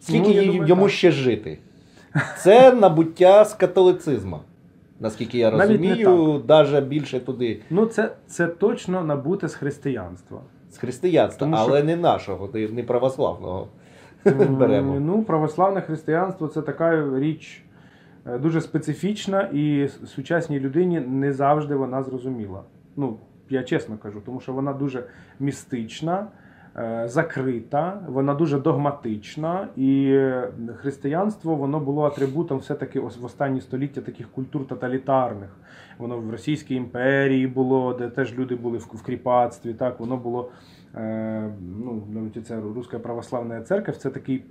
[0.00, 0.90] Скільки Ну, думаю, йому так.
[0.90, 1.58] ще жити?
[2.38, 4.38] Це набуття з католицизму.
[5.00, 10.40] Наскільки я розумію, навіть більше туди Ну, це, це точно набуте з християнства.
[10.70, 13.68] з християнства, Тому що- але не нашого, не православного.
[14.24, 15.00] Беремо.
[15.00, 17.64] Ну, православне християнство це така річ
[18.26, 22.62] е, дуже специфічна, і сучасній людині не завжди вона зрозуміла.
[22.96, 23.16] Ну,
[23.50, 25.04] я чесно кажу, тому що вона дуже
[25.40, 26.26] містична,
[26.76, 34.00] е, закрита, вона дуже догматична, і е, християнство воно було атрибутом все-таки в останні століття
[34.00, 35.50] таких культур тоталітарних.
[35.98, 39.74] Воно в Російській імперії було, де теж люди були в, кріпацтві.
[39.74, 40.50] Так, воно було
[41.60, 44.44] ну, навіть це Руська православна церква, це такий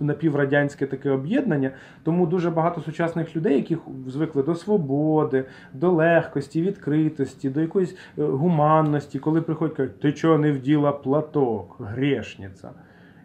[0.00, 1.70] напіврадянське таке об'єднання.
[2.02, 8.22] Тому дуже багато сучасних людей, які звикли до свободи, до легкості, відкритості, до якоїсь е,
[8.22, 12.70] гуманності, коли приходять, кажуть, ти чого не вділа платок, грешниця.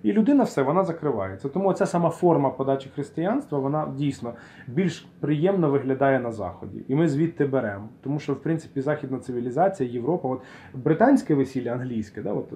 [0.06, 1.50] І людина все, вона закривається.
[1.50, 4.34] Тому ця сама форма подачі християнства, вона дійсно
[4.68, 6.86] більш приємно виглядає на Заході.
[6.88, 7.90] І ми звідти беремо.
[8.02, 10.42] Тому що, в принципі, західна цивілізація, Європа, от
[10.74, 12.54] британське весілля, англійське, да, от,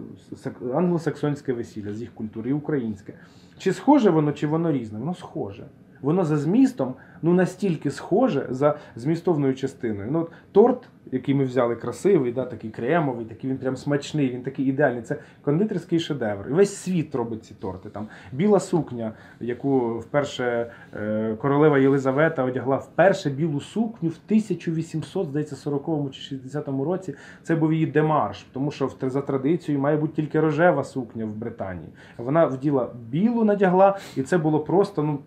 [0.74, 3.14] англосаксонське весілля з їх культури, і українське.
[3.58, 5.00] Чи схоже воно, чи воно різне?
[5.00, 5.68] Воно схоже.
[6.02, 10.10] Воно за змістом ну настільки схоже за змістовною частиною.
[10.12, 14.42] Ну, от торт, який ми взяли, красивий, да, такий кремовий, такий він прям смачний, він
[14.42, 15.02] такий ідеальний.
[15.02, 16.46] Це кондитерський шедевр.
[16.50, 17.90] Весь світ робить ці торти.
[17.90, 25.56] Там біла сукня, яку вперше е, королева Єлизавета одягла вперше білу сукню в 1800, здається,
[25.56, 27.16] 40 чи 60 році.
[27.44, 31.90] Це був її демарш, тому що за традицією має бути тільки рожева сукня в Британії.
[32.18, 35.20] Вона вділа білу, надягла, і це було просто ну.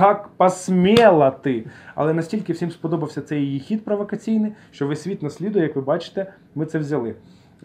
[0.00, 1.66] Як посміла ти!
[1.94, 6.32] Але настільки всім сподобався цей її хід провокаційний, що весь світ наслідує, як ви бачите,
[6.54, 7.14] ми це взяли.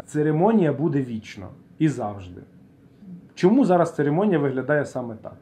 [0.05, 1.49] Церемонія буде вічно
[1.79, 2.41] і завжди.
[3.35, 5.35] Чому зараз церемонія виглядає саме так?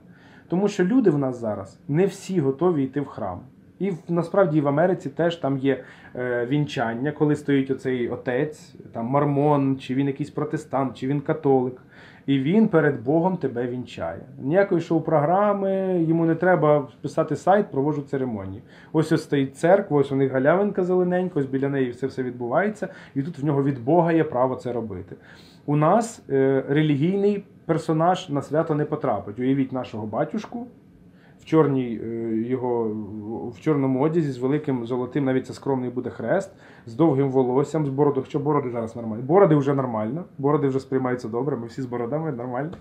[0.47, 3.39] Тому що люди в нас зараз не всі готові йти в храм.
[3.79, 5.83] І насправді і в Америці теж там є
[6.15, 11.81] е, вінчання, коли стоїть оцей отець, там мормон, чи він якийсь протестант, чи він католик.
[12.29, 14.21] І він перед Богом тебе вінчає.
[14.41, 18.61] Ніякої шоу-програми, йому не треба писати сайт, проводжу церемонії.
[18.93, 22.87] Ось ось стоїть церква, ось у них галявинка зелененька, ось біля неї все все відбувається,
[23.15, 25.15] і тут в нього від Бога є право це робити.
[25.65, 29.39] У нас е, релігійний персонаж на свято не потрапить.
[29.39, 30.67] Уявіть нашого батюшку
[31.49, 32.91] чорній е, його
[33.55, 36.51] в чорному одязі з великим золотим, навіть це скромний буде хрест,
[36.85, 38.25] з довгим волоссям, з бородою.
[38.25, 39.23] Що бороди зараз нормально?
[39.23, 42.71] Бороди вже нормально, бороди вже сприймаються добре, ми всі з бородами нормально.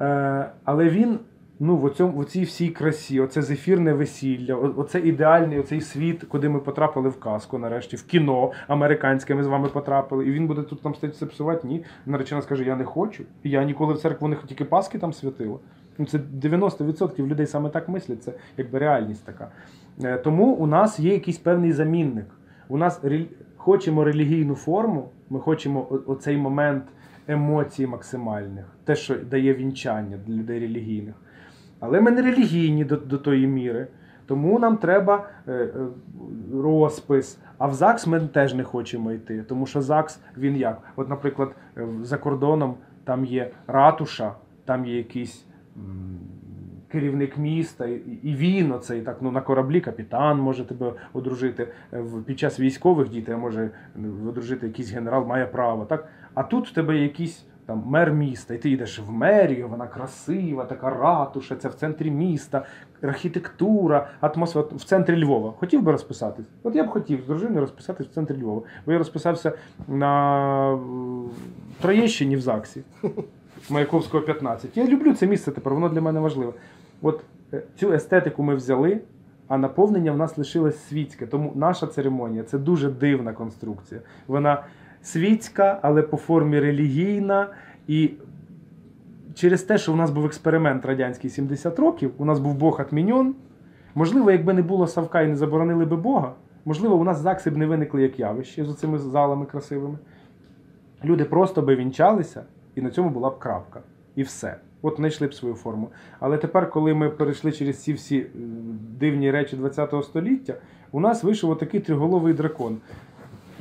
[0.00, 1.18] Е, але він.
[1.62, 6.48] Ну, в, оцьому, в цій всій красі, оце зефірне весілля, оце ідеальний оцей світ, куди
[6.48, 10.26] ми потрапили в казку, нарешті, в кіно американське ми з вами потрапили.
[10.26, 11.68] І він буде тут там це псувати.
[11.68, 11.84] Ні.
[12.06, 13.24] Наречена скаже, я не хочу.
[13.44, 15.58] Я ніколи в церкву не тільки Паски там святила.
[15.98, 19.48] Ну, це 90% людей саме так мислять, це якби реальність така.
[20.04, 22.26] Е, Тому у нас є якийсь певний замінник.
[22.68, 23.00] У нас
[23.56, 26.84] хочемо релігійну форму, ми хочемо оцей момент
[27.28, 31.14] емоцій максимальних, те, що дає вінчання для людей релігійних.
[31.80, 33.86] Але ми не релігійні до, до тої міри.
[34.26, 35.70] Тому нам треба е, е,
[36.54, 37.38] розпис.
[37.58, 39.42] А в ЗАГС ми теж не хочемо йти.
[39.48, 40.82] Тому що ЗАГС він як?
[40.96, 41.54] От, наприклад,
[42.02, 42.74] за кордоном
[43.04, 44.34] там є ратуша,
[44.64, 45.49] там є якийсь м,
[46.92, 51.68] керівник міста, і, він оцей так ну на кораблі капітан може тебе одружити.
[51.92, 53.70] Е, Під час військових дітей може
[54.28, 55.84] одружити якийсь генерал, має право.
[55.84, 56.08] Так?
[56.34, 60.64] А тут в тебе якийсь там мер міста, і ти йдеш в мерію, вона красива,
[60.64, 62.64] така ратуша, це в центрі міста,
[63.02, 65.52] архітектура, атмосфера в центрі Львова.
[65.58, 66.46] Хотів би розписатись?
[66.62, 68.62] От я б хотів з дружиною розписатись в центрі Львова.
[68.86, 69.52] Бо я розписався
[69.88, 70.78] на
[71.80, 72.82] Троєщині в ЗАГСі.
[73.70, 74.76] Маяковського 15.
[74.76, 76.52] Я люблю це місце тепер, воно для мене важливе.
[77.02, 77.20] От
[77.52, 79.00] е, цю естетику ми взяли,
[79.48, 81.26] а наповнення в нас лишилось світське.
[81.26, 84.00] Тому наша церемонія це дуже дивна конструкція.
[84.26, 84.64] Вона
[85.02, 87.48] світська, але по формі релігійна.
[87.86, 88.10] І
[89.34, 93.34] через те, що у нас був експеримент радянський 70 років, у нас був Бог атміньон.
[93.94, 96.32] Можливо, якби не було Савка і не заборонили би Бога,
[96.64, 99.98] можливо, у нас ЗАГСи б не виникли як явище з цими залами красивими.
[101.04, 102.42] Люди просто би вінчалися,
[102.74, 103.80] і на цьому була б крапка.
[104.16, 104.56] І все.
[104.82, 105.90] От знайшли б свою форму.
[106.20, 108.28] Але тепер, коли ми перейшли через ці всі е,
[108.98, 110.54] дивні речі ХХ століття,
[110.92, 112.78] у нас вийшов отакий триголовий дракон.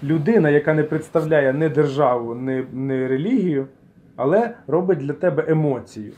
[0.04, 3.68] Людина, яка не представляє не державу, не, не релігію,
[4.16, 6.14] але робить для тебе емоцію.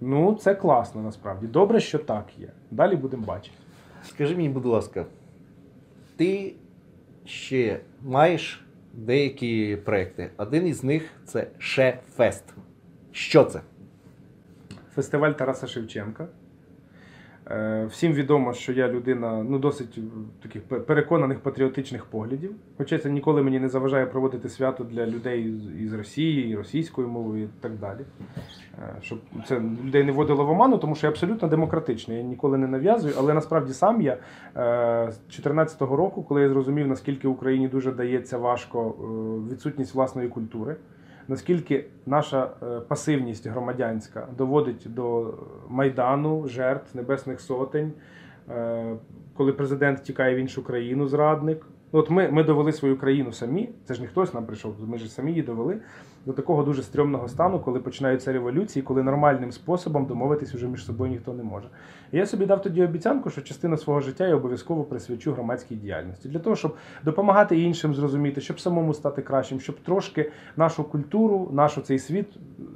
[0.00, 1.46] Ну, це класно насправді.
[1.46, 2.48] Добре, що так є.
[2.70, 3.56] Далі будемо бачити.
[4.02, 5.04] Скажи мені, будь ласка,
[6.16, 6.54] ти
[7.24, 8.63] ще маєш
[8.96, 10.30] деякі проекти.
[10.36, 12.44] Один із них це Шефест.
[13.12, 13.60] Що це?
[14.94, 16.28] Фестиваль Тараса Шевченка.
[17.50, 20.00] Е, Всім відомо, що я людина ну, досить е,
[20.42, 22.50] таких переконаних патріотичних поглядів.
[22.78, 27.44] Хоча це ніколи мені не заважає проводити свято для людей із Росії, і російською мовою
[27.44, 28.00] і так далі.
[28.78, 29.18] Е, Щоб
[29.48, 32.16] це людей не вводило в оману, тому що я абсолютно демократичний.
[32.16, 34.18] Я ніколи не нав'язую, але насправді сам я
[35.10, 38.94] з 2014 року, коли я зрозумів, наскільки Україні дуже дається важко
[39.50, 40.76] відсутність власної культури.
[41.28, 45.34] Наскільки наша е, пасивність громадянська доводить до
[45.68, 47.92] майдану, жертв, небесних сотень,
[48.50, 48.96] е,
[49.36, 51.66] коли президент тікає в іншу країну, зрадник.
[51.96, 53.68] От ми, ми довели свою країну самі.
[53.84, 55.80] Це ж не хтось нам прийшов, ми ж самі її довели
[56.26, 61.12] до такого дуже стрьомного стану, коли починаються революції, коли нормальним способом домовитись уже між собою
[61.12, 61.68] ніхто не може.
[62.12, 66.28] І я собі дав тоді обіцянку, що частину свого життя я обов'язково присвячу громадській діяльності
[66.28, 71.78] для того, щоб допомагати іншим зрозуміти, щоб самому стати кращим, щоб трошки нашу культуру, наш
[71.84, 72.26] цей світ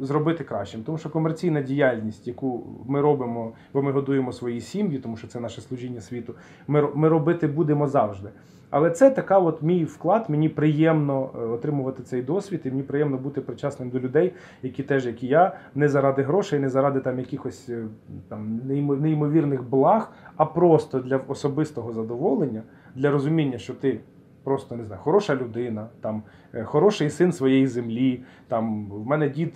[0.00, 0.82] зробити кращим.
[0.82, 5.40] Тому що комерційна діяльність, яку ми робимо, бо ми годуємо свої сім'ї, тому що це
[5.40, 6.34] наше служіння світу,
[6.68, 8.28] ми, ми робити будемо завжди.
[8.70, 10.24] Але це така от мій вклад.
[10.28, 15.06] Мені приємно е, отримувати цей досвід, і мені приємно бути причасним до людей, які теж,
[15.06, 17.84] як і я, не заради грошей, не заради там якихось е,
[18.28, 22.62] там неймо- неймовірних благ, а просто для особистого задоволення,
[22.94, 24.00] для розуміння, що ти
[24.44, 26.22] просто не знаю, хороша людина, там
[26.54, 28.22] е, хороший син своєї землі.
[28.48, 29.54] Там в мене дід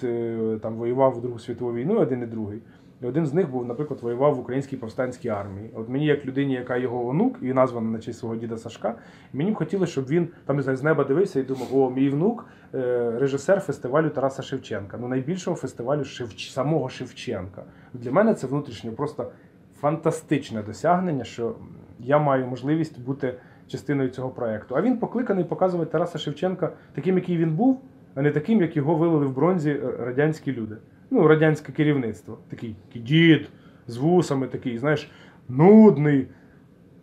[0.63, 2.59] там воював в Другу світову війну, один і другий.
[3.03, 5.71] І один з них був, наприклад, воював в українській повстанській армії.
[5.75, 8.95] От мені, як людині, яка його онук, і названа на честь свого діда Сашка,
[9.33, 12.09] мені б хотілося, щоб він там не знаю, з неба дивився і думав, о, мій
[12.09, 14.99] внук е, режисер фестивалю Тараса Шевченка.
[15.01, 16.51] Ну найбільшого фестивалю Шевч...
[16.51, 17.65] самого Шевченка.
[17.95, 19.33] Для мене це внутрішньо просто
[19.81, 21.55] фантастичне досягнення, що
[21.99, 23.35] я маю можливість бути
[23.67, 24.77] частиною цього проекту.
[24.77, 27.81] А він покликаний показувати Тараса Шевченка таким, який він був,
[28.15, 30.77] а не таким, як його вилили в бронзі радянські люди.
[31.15, 32.39] Ну, радянське керівництво.
[32.51, 33.49] Такий, дід
[33.87, 35.11] з вусами, такий, знаєш,
[35.49, 36.27] нудний.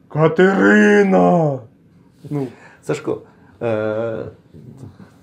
[0.07, 1.59] Катерина!
[2.29, 2.47] Ну,
[2.81, 3.21] Сашко,
[3.61, 4.25] е,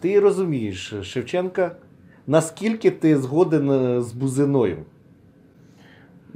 [0.00, 1.76] ти розумієш Шевченка,
[2.26, 4.76] наскільки ти згоден е, з Бузиною?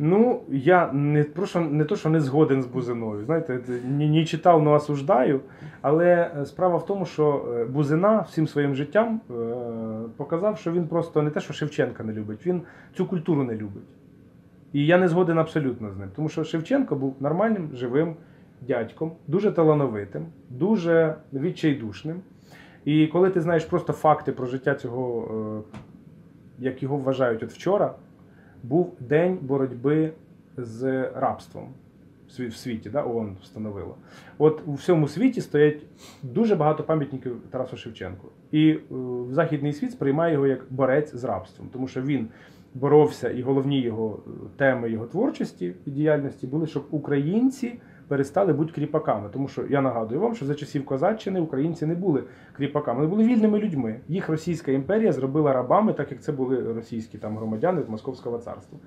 [0.02, 3.24] Ну, я не прошу не то, що не згоден з Бузиною.
[3.24, 5.40] Знаєте, не читав, но осуждаю.
[5.80, 9.32] Але е, справа в тому, що е, Бузина всім своїм життям е,
[10.16, 12.62] показав, що він просто не те, що Шевченка не любить, він
[12.96, 13.88] цю культуру не любить.
[14.72, 16.08] І я не згоден абсолютно з ним.
[16.16, 18.16] Тому що Шевченко був нормальним, живим
[18.60, 22.20] дядьком, дуже талановитим, дуже відчайдушним.
[22.84, 25.64] І коли ти знаєш просто факти про життя цього,
[26.58, 27.94] як його вважають от вчора,
[28.62, 30.12] був день боротьби
[30.56, 31.68] з рабством
[32.38, 33.96] в світі, да, ООН встановило.
[34.38, 35.82] От у всьому світі стоять
[36.22, 38.28] дуже багато пам'ятників Тарасу Шевченку.
[38.52, 38.78] І е,
[39.30, 42.28] західний світ сприймає його як борець з рабством, тому що він
[42.74, 47.78] боровся, і головні його е, теми його творчості і діяльності були, щоб українці
[48.10, 49.28] перестали бути кріпаками.
[49.32, 52.22] Тому що я нагадую вам, що за часів козаччини українці не були
[52.56, 54.00] кріпаками, вони були вільними людьми.
[54.08, 58.78] Їх Російська імперія зробила рабами, так як це були російські там громадяни з Московського царства.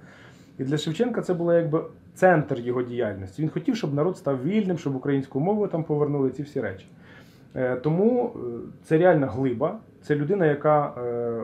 [0.59, 3.41] І для Шевченка це було якби центр його діяльності.
[3.41, 6.85] Він хотів, щоб народ став вільним, щоб українську мову там повернули ці всі речі.
[7.55, 8.39] Е, Тому е,
[8.83, 9.79] це реальна глиба.
[10.01, 11.41] Це людина, яка, е,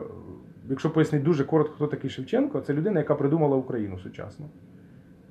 [0.68, 4.46] якщо пояснити дуже коротко, хто такий Шевченко, це людина, яка придумала Україну сучасну.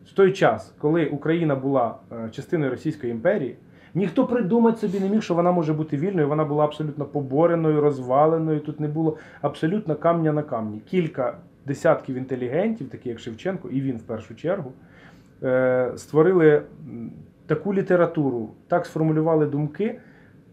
[0.09, 3.55] В той час, коли Україна була е, частиною Російської імперії,
[3.93, 6.27] ніхто придумати собі не міг, що вона може бути вільною.
[6.27, 8.59] Вона була абсолютно побореною, розваленою.
[8.59, 10.81] Тут не було абсолютно камня на камні.
[10.89, 14.71] Кілька десятків інтелігентів, такі як Шевченко, і він в першу чергу,
[15.43, 16.61] е, створили
[17.45, 19.99] таку літературу, так сформулювали думки,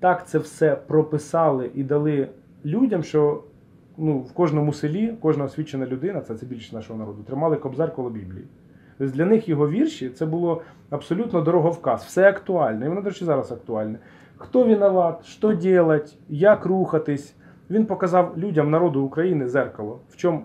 [0.01, 2.29] так це все прописали і дали
[2.65, 3.43] людям, що
[3.99, 8.11] ну, в кожному селі кожна освічена людина, це, це більше нашого народу, тримали кобзар коло
[8.11, 8.45] Біблії.
[8.99, 12.87] Тобто для них його вірші це було абсолютно дороговказ, все актуальне.
[12.87, 13.99] І воно, до речі, зараз актуальне.
[14.37, 17.35] Хто виноват, що делать, як рухатись.
[17.71, 20.45] Він показав людям народу України зеркало, в чому е,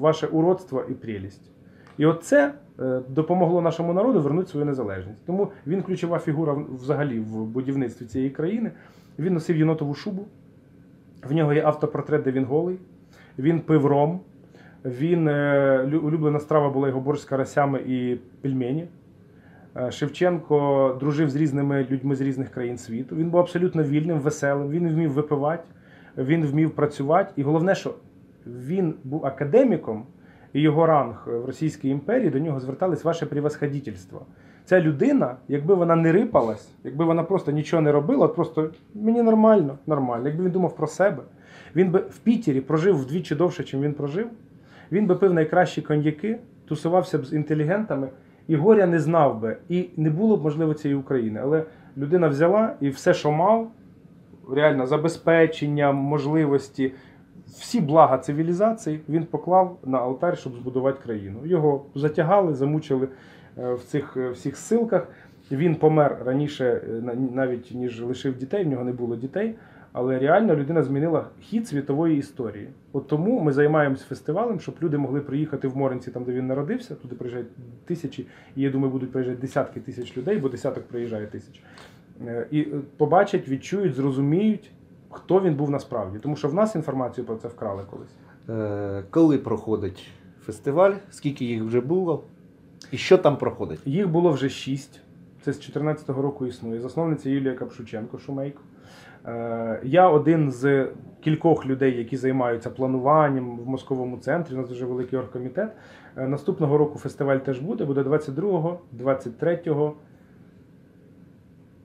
[0.00, 1.50] ваше уродство і прелість.
[1.98, 5.26] І от це е, допомогло нашому народу вернути свою незалежність.
[5.26, 8.70] Тому він ключова фігура взагалі в будівництві цієї країни.
[9.18, 10.24] Він носив єнотову шубу.
[11.28, 12.78] В нього є автопортрет, де він голий.
[13.38, 14.20] Він пив ром.
[14.84, 18.88] Він е, улюблена страва була його борщ з карасями і пельмені.
[19.76, 23.16] Е, Шевченко дружив з різними людьми з різних країн світу.
[23.16, 24.70] Він був абсолютно вільним, веселим.
[24.70, 25.64] Він вмів випивати,
[26.18, 27.32] він вмів працювати.
[27.36, 27.94] І головне, що
[28.46, 30.06] він був академіком,
[30.52, 34.26] і його ранг в Російській імперії до нього звертались ваше превосходительство.
[34.64, 39.78] Ця людина, якби вона не рипалась, якби вона просто нічого не робила, просто мені нормально,
[39.86, 40.28] нормально.
[40.28, 41.22] Якби він думав про себе,
[41.76, 44.26] він би в Пітері прожив вдвічі довше, чим він прожив.
[44.94, 46.38] Він би пив найкращі коньяки,
[46.68, 48.08] тусувався б з інтелігентами,
[48.48, 51.40] і горя не знав би, і не було б можливо цієї України.
[51.42, 51.64] Але
[51.96, 53.70] людина взяла і все, що мав,
[54.50, 56.92] реально забезпечення, можливості,
[57.46, 61.38] всі блага цивілізації він поклав на алтарь, щоб збудувати країну.
[61.44, 63.08] Його затягали, замучили
[63.58, 65.08] е, в цих е, всіх ссилках.
[65.50, 69.54] Він помер раніше, е, навіть ніж лишив дітей, в нього не було дітей.
[69.94, 72.68] Але реально людина змінила хід світової історії.
[72.92, 76.94] От тому ми займаємось фестивалем, щоб люди могли приїхати в Моринці, там де він народився.
[76.94, 77.48] Туди приїжджають
[77.84, 78.26] тисячі,
[78.56, 81.62] і я думаю, будуть приїжджати десятки тисяч людей, бо десяток приїжджає тисяч.
[82.26, 82.66] Е, І е,
[82.96, 84.70] побачать, відчують, зрозуміють,
[85.10, 86.18] хто він був насправді.
[86.18, 88.14] Тому що в нас інформацію про це вкрали колись.
[88.48, 90.06] Е, коли проходить
[90.42, 92.24] фестиваль, скільки їх вже було,
[92.92, 93.86] і що там проходить?
[93.86, 95.00] Їх було вже шість.
[95.42, 96.80] Це з 2014 року існує.
[96.80, 98.60] Засновниця Юлія Капшученко, шумейко.
[99.26, 100.88] Е, Я один з
[101.20, 104.54] кількох людей, які займаються плануванням в московому центрі.
[104.54, 105.68] У нас дуже великий оргкомітет.
[106.16, 107.84] Е, Наступного року фестиваль теж буде.
[107.84, 109.92] Буде 22, 23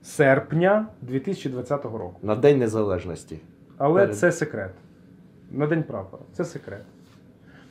[0.02, 2.16] серпня 2020 року.
[2.22, 3.38] На День Незалежності.
[3.78, 4.16] Але Перед.
[4.16, 4.72] це секрет.
[5.50, 6.22] На День прапора.
[6.32, 6.84] Це секрет.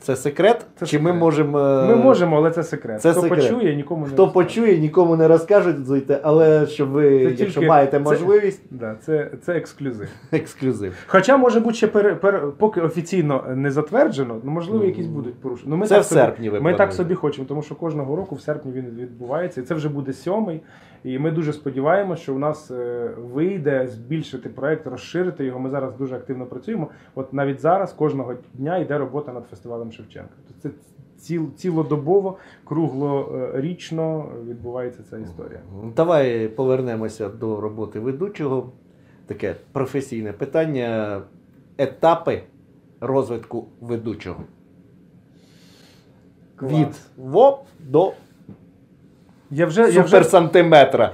[0.02, 0.66] Це секрет?
[0.76, 1.58] Це Чи ми можемо.
[1.58, 3.00] е, Ми можемо, але це секрет.
[3.02, 3.40] це Хто секрет.
[3.50, 4.46] почує, нікому не Хто розкаже.
[4.46, 8.96] почує, нікому не розкажуть, зуйте, але щоб ви, Це якщо тільки- маєте це- можливість, Да,
[9.00, 10.08] це, це ексклюзив.
[10.32, 10.94] ексклюзив.
[11.06, 15.70] Хоча, може бути, ще пере, пере, поки офіційно не затверджено, ну можливо, якісь будуть порушення.
[15.70, 18.16] Ну, ми це так в собі, серпні ви Ми так собі хочемо, тому що кожного
[18.16, 20.60] року в серпні він відбувається, і це вже буде сьомий.
[21.04, 25.58] І ми дуже сподіваємося, що у нас е, вийде збільшити проект, розширити його.
[25.58, 26.88] Ми зараз дуже активно працюємо.
[27.14, 30.34] От навіть зараз кожного дня йде робота над фестивалем Шевченка.
[30.48, 30.74] Тобто Це
[31.20, 35.60] ціл, цілодобово, круглорічно відбувається ця історія.
[35.96, 38.72] Давай повернемося до роботи ведучого.
[39.26, 41.20] Таке професійне питання.
[41.78, 42.42] Етапи
[43.00, 44.44] розвитку ведучого.
[46.62, 48.12] Від ВОП до
[49.50, 50.16] Я вже, я вже.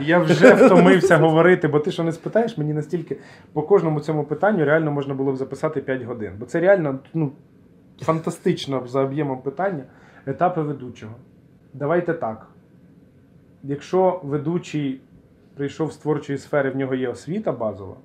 [0.01, 3.17] Я вже втомився говорити, бо ти що не спитаєш, мені настільки
[3.53, 6.33] по кожному цьому питанню реально можна було б записати 5 годин.
[6.39, 7.33] Бо це реально ну,
[8.03, 9.85] фантастично за об'ємом питання.
[10.27, 11.15] Етапи ведучого.
[11.75, 12.47] Давайте так.
[13.63, 15.01] Якщо ведучий
[15.55, 17.97] прийшов з творчої сфери, в нього є освіта базова.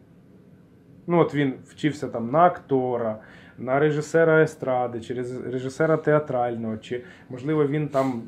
[1.08, 3.20] Ну, от він вчився там на актора,
[3.58, 5.14] на режисера естради, чи
[5.52, 8.22] режисера театрального, чи, можливо, він там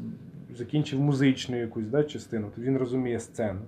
[0.55, 3.59] закінчив музичну якусь да, частину, то він розуміє сцену.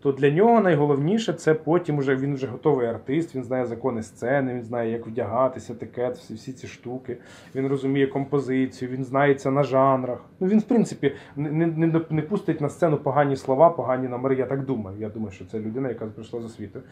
[0.00, 4.54] То для нього найголовніше це потім уже він вже готовий артист, він знає закони сцени,
[4.54, 7.16] він знає, як вдягатися, етикет, всі, всі ці штуки.
[7.54, 10.24] Він розуміє композицію, він знається на жанрах.
[10.40, 14.36] Ну він, в принципі, не, не, не, пустить на сцену погані слова, погані номери.
[14.36, 14.96] Я так думаю.
[15.00, 16.84] Я думаю, що це людина, яка прийшла з освітою.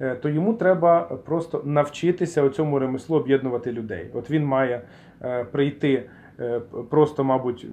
[0.00, 4.10] Е, То йому треба просто навчитися у цьому ремеслу об'єднувати людей.
[4.14, 4.82] От він має
[5.22, 6.08] е, прийти.
[6.40, 6.60] Е,
[6.90, 7.66] Просто, мабуть,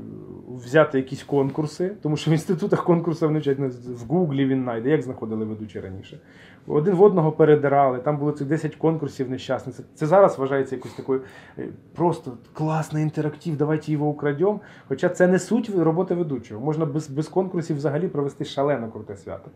[0.56, 3.58] взяти якісь конкурси, тому що в інститутах конкурсів не вчать
[3.88, 6.20] в Гуглі він знайде, як знаходили ведучі раніше.
[6.68, 9.76] Один в одного передирали, там було цих 10 конкурсів нещасних.
[9.76, 11.22] Це, це зараз вважається якось такою
[11.58, 14.60] е, просто класний інтерактив, давайте його украдемо.
[14.88, 16.66] Хоча це не суть роботи ведучого.
[16.66, 19.52] Можна без, без конкурсів взагалі провести шалено круте свято.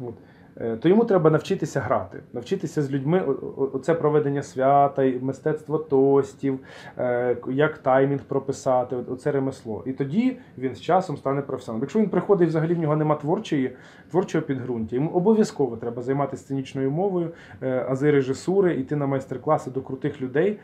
[0.00, 0.14] От.
[0.60, 3.20] Е, То йому треба навчитися грати, навчитися з людьми.
[3.56, 6.58] Оце проведення свята, мистецтво тостів,
[6.98, 9.82] е, як таймінг прописати, оце ремесло.
[9.86, 11.82] І тоді він з часом стане професіоналом.
[11.82, 13.76] Якщо він приходить, взагалі в нього нема творчої,
[14.10, 17.30] творчого підґрунтя, йому обов'язково треба займатися сценічною мовою,
[17.62, 20.58] е, ази режисури, йти на майстер-класи до крутих людей.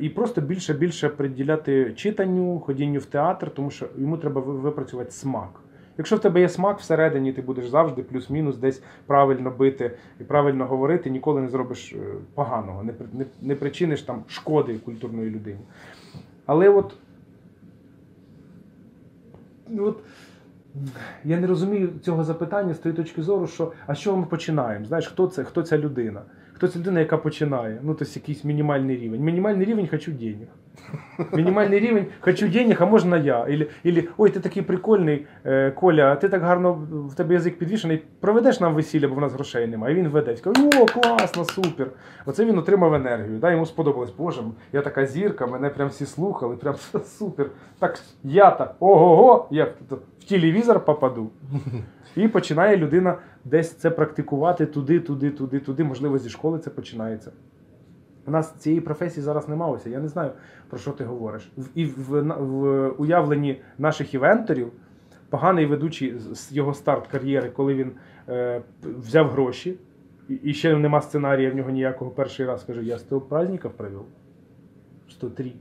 [0.00, 5.60] І просто більше більше приділяти читанню, ходінню в театр, тому що йому треба випрацювати смак.
[5.98, 9.90] Якщо в тебе є смак всередині, ти будеш завжди плюс-мінус десь правильно бити
[10.20, 11.96] і правильно говорити, ніколи не зробиш е,
[12.34, 15.60] поганого, не, не, не причиниш там шкоди культурної людині.
[16.46, 16.94] Але от,
[19.68, 19.98] ну, от
[21.24, 24.84] я не розумію цього запитання з тої точки зору, що а чого ми починаємо?
[24.84, 26.22] Знаєш, хто це, хто ця людина?
[26.52, 27.80] Хто ця людина, яка починає?
[27.82, 29.20] Ну, тобто якийсь мінімальний рівень.
[29.20, 30.48] Мінімальний рівень хочу денег.
[31.32, 33.46] Мінімальний рівень хочу денег, а можна я.
[33.46, 38.02] Ілі, ілі ой, ти такий прикольний, е, Коля, ти так гарно в тебе язик підвішений,
[38.20, 39.94] проведеш нам весілля, бо в нас грошей немає.
[39.94, 40.36] І він веде.
[40.36, 41.90] Скаже, о, класно, супер.
[42.26, 43.38] Оце він отримав енергію.
[43.38, 43.50] Да?
[43.50, 46.74] Йому сподобалось, Боже, я така зірка, мене прям всі слухали, прям
[47.04, 47.50] супер.
[47.78, 51.30] Так я так, ого-го, я в телевізор попаду.
[52.16, 55.84] І починає людина десь це практикувати туди, туди, туди, туди.
[55.84, 57.32] Можливо, зі школи це починається.
[58.28, 59.72] У нас цієї професії зараз немає.
[59.72, 60.30] Ось Я не знаю,
[60.68, 61.52] про що ти говориш.
[61.74, 64.72] І в, в уявленні наших івенторів
[65.28, 67.92] поганий ведучий з- його старт кар'єри, коли він
[68.28, 69.78] е, взяв гроші,
[70.28, 74.02] і, і ще нема сценарія в нього ніякого перший раз каже, я 100 праздників провів.
[75.10, 75.52] 103.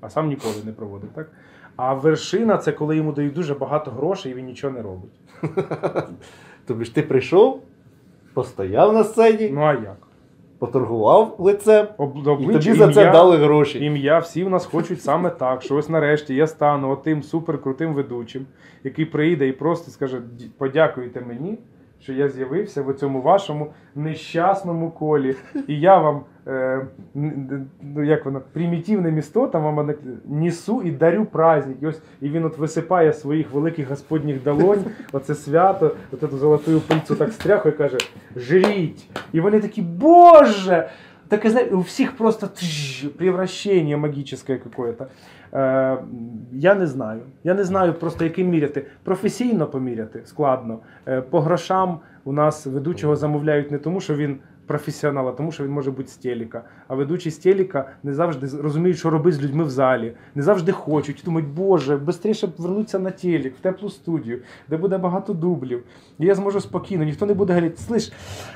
[0.00, 1.30] А сам ніколи не проводив, так?
[1.76, 5.10] А вершина це коли йому дають дуже багато грошей і він нічого не робить.
[6.66, 7.62] Тобі ж ти прийшов,
[8.34, 9.96] постояв на сцені, Ну а як?
[10.58, 13.84] Поторгував лицем, Об, і тобі за це дали гроші.
[13.84, 18.46] Ім'я всі в нас хочуть саме так, що ось нарешті я стану отим суперкрутим ведучим,
[18.84, 21.58] який прийде і просто скаже: «Ді- подякуйте мені,
[22.00, 25.36] що я з'явився в цьому вашому нещасному колі.
[25.68, 26.20] І я вам,
[27.14, 29.94] ну як воно, примітивне місто, там вам
[30.24, 31.76] несу і дарю праздник.
[31.82, 36.80] І ось і він от висипає своїх великих господніх долонь, оце свято, от эту золотую
[36.80, 37.96] пильцю так стряхує і каже:
[38.36, 39.10] жріть!
[39.32, 40.88] І вони такі, Боже!
[41.28, 45.06] Так, знаете, у всіх просто тж, превращение магическое какое-то.
[45.52, 45.98] Е,
[46.52, 47.20] я не знаю.
[47.44, 48.86] Я не знаю просто, яким міряти.
[49.04, 50.78] Професійно поміряти складно.
[51.08, 54.38] Е, по грошам у нас ведучого замовляють не тому, що він
[54.68, 56.62] професіонал, а тому, що він може бути з.
[56.88, 60.72] А ведучі з телека не завжди розуміють, що робити з людьми в залі, не завжди
[60.72, 61.22] хочуть.
[61.24, 64.38] Думають, боже, швидше б вернутися на телек, в теплу студію,
[64.68, 65.84] де буде багато дублів.
[66.18, 68.12] І я зможу спокійно, ніхто не буде говорити, слиш,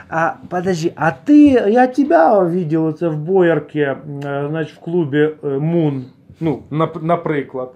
[0.09, 5.49] а подожди, а ти, я тебе видел это в боярке, е, значить, в клубі е,
[5.59, 6.05] Мун.
[6.41, 7.73] Ну, нап- наприклад.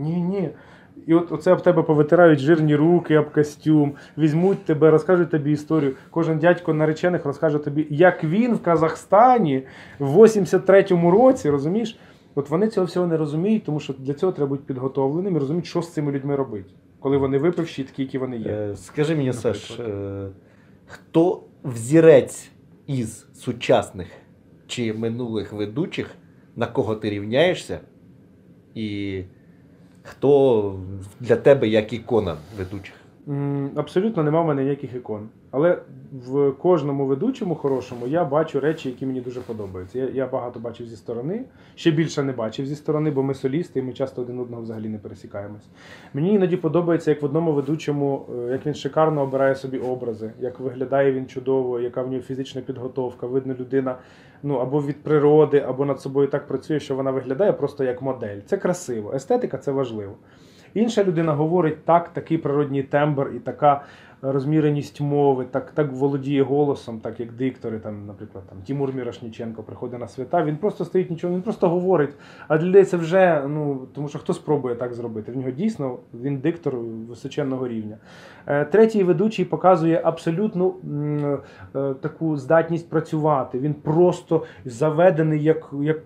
[0.00, 0.50] Ні, ні.
[1.06, 5.92] І от оце об тебе повитирають жирні руки об костюм, візьмуть тебе, розкажуть тобі історію.
[6.10, 9.62] Кожен дядько наречених розкаже тобі, як він в Казахстані
[9.98, 11.98] в 83-му році, розумієш?
[12.34, 15.66] От вони цього всього не розуміють, тому що для цього треба бути підготовленим і розуміти,
[15.66, 18.50] що з цими людьми робити, коли вони випивші, такі, які вони є.
[18.50, 19.56] Е, Скажи мені, Наприклад.
[19.56, 20.28] Саш, е,
[20.86, 22.50] хто взірець
[22.86, 24.06] із сучасних
[24.66, 26.14] чи минулих ведучих,
[26.56, 27.80] на кого ти рівняєшся,
[28.74, 29.22] і
[30.04, 30.74] хто
[31.20, 32.94] для тебе як ікона ведучих?
[33.76, 35.28] Абсолютно нема в мене ніяких ікон.
[35.50, 35.78] Але
[36.26, 39.98] в кожному ведучому хорошому я бачу речі, які мені дуже подобаються.
[39.98, 41.44] Я, я багато бачив зі сторони,
[41.74, 44.88] ще більше не бачив зі сторони, бо ми солісти, і ми часто один одного взагалі
[44.88, 45.68] не пересікаємось.
[46.14, 50.60] Мені іноді подобається, як в одному ведучому, е, як він шикарно обирає собі образи, як
[50.60, 53.26] виглядає він чудово, яка в нього фізична підготовка.
[53.26, 53.96] Видно, людина
[54.44, 58.38] ну або від природи, або над собою так працює, що вона виглядає просто як модель.
[58.46, 59.12] Це красиво.
[59.14, 60.14] Естетика це важливо.
[60.74, 63.84] Інша людина говорить так, такий природній тембр і така
[64.32, 70.00] розміреність мови, так, так володіє голосом, так як диктори, там, наприклад, там, Тимур Мірошніченко приходить
[70.00, 72.10] на свята, він просто стоїть нічого, він просто говорить.
[72.48, 75.32] А для людей це вже, ну, тому що хто спробує так зробити?
[75.32, 76.76] В нього дійсно він диктор
[77.08, 77.96] височенного рівня.
[78.46, 80.74] Е, Третій ведучий показує абсолютну
[81.74, 83.58] е, таку здатність працювати.
[83.58, 85.98] Він просто заведений як, як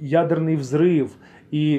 [0.00, 1.16] ядерний взрив.
[1.52, 1.78] І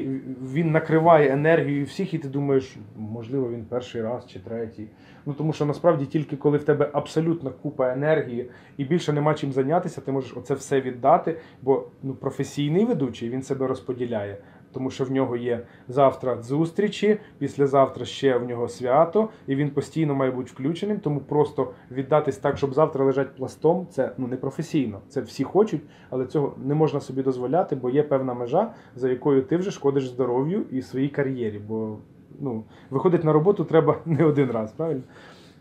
[0.54, 4.88] він накриває енергією всіх, і ти думаєш, можливо, він перший раз чи третій.
[5.26, 9.54] Ну тому що насправді тільки коли в тебе абсолютна купа енергії і більше нема чим
[9.54, 11.38] зайнятися, ти можеш оце все віддати.
[11.62, 14.38] Бо ну, професійний ведучий він себе розподіляє,
[14.72, 20.16] тому що в нього є завтра зустрічі, післязавтра ще в нього свято, і він постійно
[20.16, 21.00] має бути включеним.
[21.00, 25.02] Тому просто віддатись так, щоб завтра лежати пластом, це ну не професійно.
[25.10, 29.42] Це всі хочуть, але цього не можна собі дозволяти, бо є певна межа, за якою
[29.42, 31.60] ти вже шкодиш здоров'ю і своїй кар'єрі.
[31.68, 31.98] Бо
[32.40, 35.04] ну, виходить на роботу треба не один раз, правильно?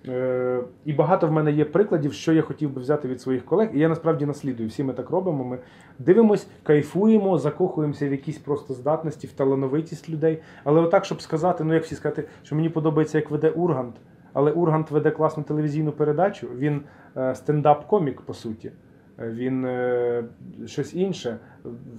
[0.09, 3.71] Е, і багато в мене є прикладів, що я хотів би взяти від своїх колег,
[3.75, 4.69] і я насправді наслідую.
[4.69, 5.45] Всі ми так робимо.
[5.45, 5.59] Ми
[5.99, 10.43] дивимось, кайфуємо, закохуємося в якісь просто здатності, в талановитість людей.
[10.65, 13.95] Але отак, щоб сказати, ну як всі сказати, що мені подобається, як веде Ургант,
[14.33, 16.49] але Ургант веде класну телевізійну передачу.
[16.59, 16.83] Він
[17.17, 18.73] е, стендап-комік, по суті.
[19.19, 20.25] Е, Він е,
[20.67, 21.39] щось інше.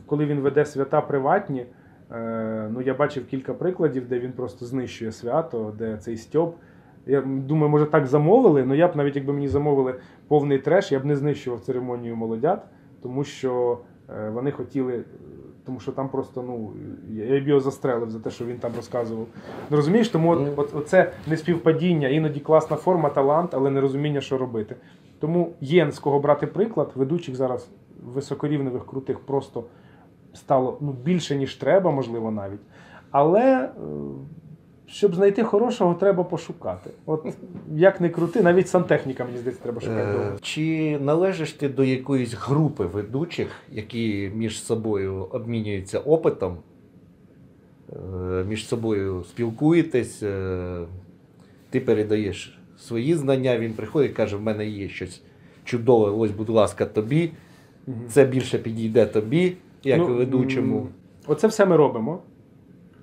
[0.05, 1.65] Коли він веде свята приватні,
[2.70, 6.55] ну я бачив кілька прикладів, де він просто знищує свято, де цей стьоп.
[7.05, 9.95] Я думаю, може так замовили, але я б навіть якби мені замовили
[10.28, 12.66] повний треш, я б не знищував церемонію молодят,
[13.01, 13.78] тому що
[14.09, 15.03] е, вони хотіли, е,
[15.66, 16.74] тому що там просто ну
[17.09, 19.28] я б його застрелив за те, що він там розказував.
[19.70, 24.38] Ну розумієш, тому от, от, оце неспівпадіння, іноді класна форма, талант, але не розуміння, що
[24.38, 24.76] робити.
[25.20, 27.70] Тому є з кого брати приклад, ведучих зараз
[28.03, 29.64] високорівневих, крутих просто
[30.34, 32.59] стало ну, більше, ніж треба, можливо, навіть.
[33.11, 33.69] Але е,
[34.93, 36.89] щоб знайти хорошого, треба пошукати.
[37.05, 37.25] От
[37.75, 40.17] як не крути, навіть сантехніка, мені здається, треба шукати.
[40.17, 40.38] Е.
[40.41, 46.57] Чи належиш ти до якоїсь групи ведучих, які між собою обмінюються опитом,
[47.93, 47.95] е,
[48.47, 50.79] між собою спілкуєтесь, е,
[51.69, 55.21] ти передаєш свої знання, він приходить і каже, в мене є щось
[55.63, 57.31] чудове, ось, будь ласка, тобі,
[58.07, 60.88] це більше підійде тобі, як Ну, ведучому.
[61.27, 62.19] Оце все ми робимо,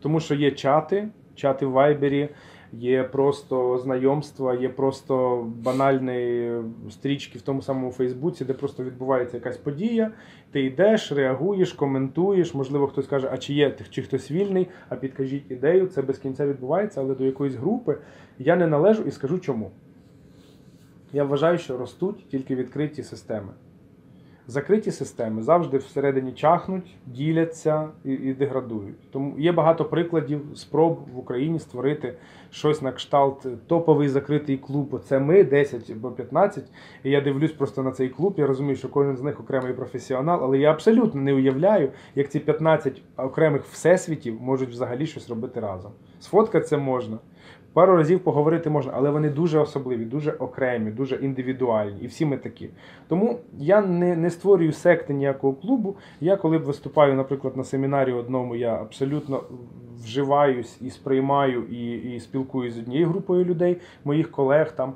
[0.00, 2.28] тому що є чати, чати в Вайбері,
[2.72, 6.50] є просто знайомства, є просто банальні
[6.90, 10.10] стрічки в тому самому Фейсбуці, де просто відбувається якась подія.
[10.50, 12.54] Ти йдеш, реагуєш, коментуєш.
[12.54, 15.86] Можливо, хтось каже, а чи є чи хтось вільний, а підкажіть ідею.
[15.86, 17.98] Це без кінця відбувається, але до якоїсь групи
[18.38, 19.70] я не належу і скажу чому.
[21.12, 23.48] Я вважаю, що ростуть тільки відкриті системи.
[24.50, 29.10] Закриті системи завжди всередині чахнуть, діляться і, і деградують.
[29.10, 32.14] Тому є багато прикладів спроб в Україні створити
[32.50, 34.88] щось на кшталт топовий закритий клуб.
[34.94, 36.64] Оце ми 10 або 15.
[37.04, 38.34] І я дивлюсь просто на цей клуб.
[38.36, 42.40] Я розумію, що кожен з них окремий професіонал, але я абсолютно не уявляю, як ці
[42.40, 45.92] 15 окремих всесвітів можуть взагалі щось робити разом.
[46.20, 47.18] Сфоткатися можна.
[47.72, 52.36] Пару разів поговорити можна, але вони дуже особливі, дуже окремі, дуже індивідуальні, і всі ми
[52.36, 52.68] такі.
[53.08, 55.96] Тому я не, не створюю секти ніякого клубу.
[56.20, 59.42] Я коли б виступаю, наприклад, на семінарі одному, я абсолютно
[60.04, 64.92] вживаюсь і сприймаю і, і спілкуюсь з однією групою людей, моїх колег там.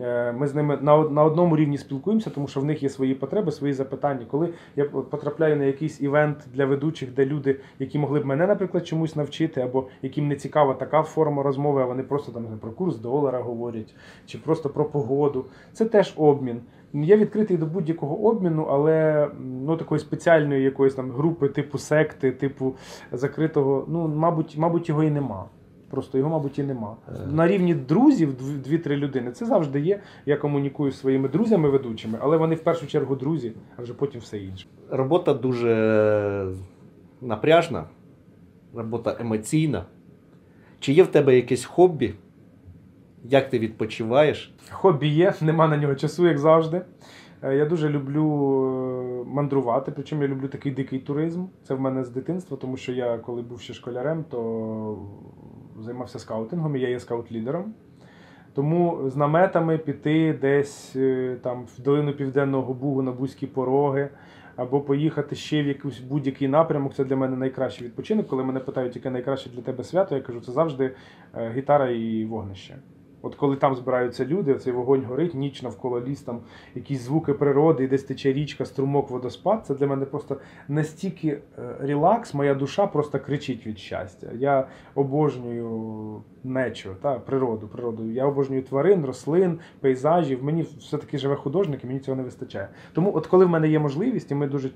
[0.00, 3.14] Е, Ми з ними на, на одному рівні спілкуємося, тому що в них є свої
[3.14, 4.26] потреби, свої запитання.
[4.30, 8.86] Коли я потрапляю на якийсь івент для ведучих, де люди, які могли б мене, наприклад,
[8.86, 12.96] чомусь навчити, або яким не цікава така форма розмови, а вони просто там про курс
[12.96, 13.94] долара говорять,
[14.26, 15.44] чи просто про погоду.
[15.72, 16.60] Це теж обмін.
[16.92, 22.74] Я відкритий до будь-якого обміну, але ну такої спеціальної якоїсь там групи, типу секти, типу
[23.12, 25.44] закритого, ну мабуть, мабуть, його і нема.
[25.90, 26.96] Просто його, мабуть, і нема.
[27.08, 27.26] Е.
[27.32, 29.32] На рівні друзів дві-три людини.
[29.32, 30.00] Це завжди є.
[30.26, 34.20] Я комунікую зі своїми друзями ведучими, але вони в першу чергу друзі, а вже потім
[34.20, 34.66] все інше.
[34.90, 36.52] Робота дуже
[37.20, 37.84] напряжна,
[38.74, 39.84] робота емоційна.
[40.80, 42.14] Чи є в тебе якесь хобі?
[43.24, 44.54] Як ти відпочиваєш?
[44.70, 46.82] Хобі є, нема на нього часу, як завжди.
[47.42, 51.44] Е, Я дуже люблю е, мандрувати, причому я люблю такий дикий туризм.
[51.62, 54.98] Це в мене з дитинства, тому що я, коли був ще школярем, то
[55.80, 57.64] займався скаутингом, і я є скаут-лідером.
[58.54, 64.08] Тому з наметами піти десь е, там в долину Південного Бугу на Бузькі пороги,
[64.56, 66.94] або поїхати ще в якийсь будь-який напрямок.
[66.94, 68.26] Це для мене найкращий відпочинок.
[68.28, 70.94] Коли мене питають, яке найкраще для тебе свято, я кажу, це завжди
[71.34, 72.76] е, гітара і вогнище.
[73.22, 76.40] От коли там збираються люди, цей вогонь горить, ніч навколо ліс, там
[76.74, 79.66] якісь звуки природи, і десь тече річка, струмок, водоспад.
[79.66, 80.36] Це для мене просто
[80.68, 81.40] настільки е,
[81.80, 84.30] релакс, моя душа просто кричить від щастя.
[84.34, 88.10] Я обожнюю нечо, та, природу, природу.
[88.10, 90.44] Я обожнюю тварин, рослин, пейзажів.
[90.44, 92.68] Мені все-таки живе художник, і мені цього не вистачає.
[92.92, 94.70] Тому, от коли в мене є можливість, і ми дуже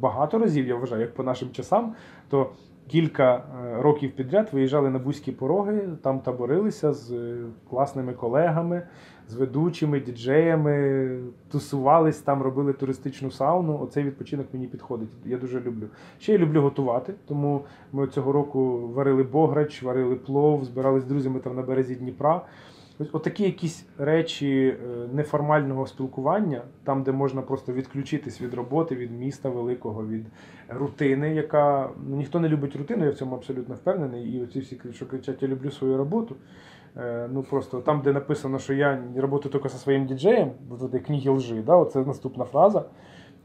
[0.00, 1.94] багато разів, я вважаю, як по нашим часам,
[2.28, 2.50] то
[2.88, 7.36] кілька е, років підряд виїжджали на Бузькі пороги, там таборилися з е,
[7.70, 8.82] класними колегами,
[9.28, 11.18] з ведучими, діджеями,
[11.50, 13.78] тусувались там, робили туристичну сауну.
[13.78, 15.08] Оцей відпочинок мені підходить.
[15.24, 15.86] Я дуже люблю.
[16.18, 21.40] Ще я люблю готувати, тому ми цього року варили бограч, варили плов, збирались з друзями
[21.40, 22.42] там на березі Дніпра.
[23.12, 29.48] Отакі якісь речі е, неформального спілкування, там, де можна просто відключитись від роботи, від міста
[29.48, 30.26] великого, від
[30.68, 34.32] рутини, яка ну, ніхто не любить рутину, я в цьому абсолютно впевнений.
[34.32, 36.36] І оці всі, що кричать, я люблю свою роботу.
[36.96, 40.98] Е, Ну просто там, де написано, що я працюю тільки зі своїм діджеєм, в цій
[40.98, 42.84] книгі лжи, да, оце наступна фраза.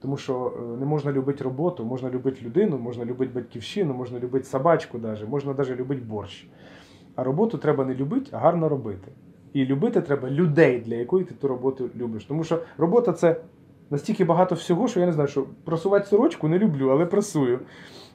[0.01, 4.45] Тому що е, не можна любити роботу, можна любити людину, можна любити батьківщину, можна любити
[4.45, 6.47] собачку, даже, можна навіть любити борщ.
[7.15, 9.11] А роботу треба не любити, а гарно робити.
[9.53, 12.25] І любити треба людей, для якої ти ту роботу любиш.
[12.25, 13.35] Тому що робота це
[13.89, 17.59] настільки багато всього, що я не знаю, що просувати сорочку не люблю, але прасую.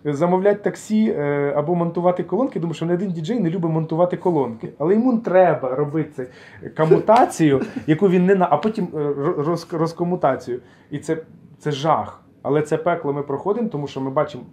[0.05, 4.69] Замовляти таксі е, або монтувати колонки, тому що не один діджей не любить монтувати колонки.
[4.79, 6.27] Але йому треба робити це
[6.69, 9.15] комутацію, яку він не на, а потім е,
[9.71, 10.61] розкомутацію.
[10.91, 11.17] І це,
[11.59, 12.23] це жах.
[12.43, 14.45] Але це пекло ми проходимо, тому що ми бачимо,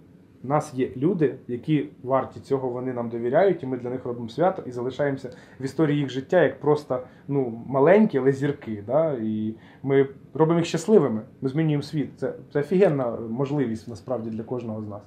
[0.44, 4.28] у нас є люди, які варті цього, вони нам довіряють, і ми для них робимо
[4.28, 5.30] свято і залишаємося
[5.60, 8.84] в історії їх життя як просто ну, маленькі, але зірки.
[8.86, 9.12] Да?
[9.12, 12.08] І ми робимо їх щасливими, ми змінюємо світ.
[12.16, 15.02] Це, це офігенна можливість насправді для кожного з нас.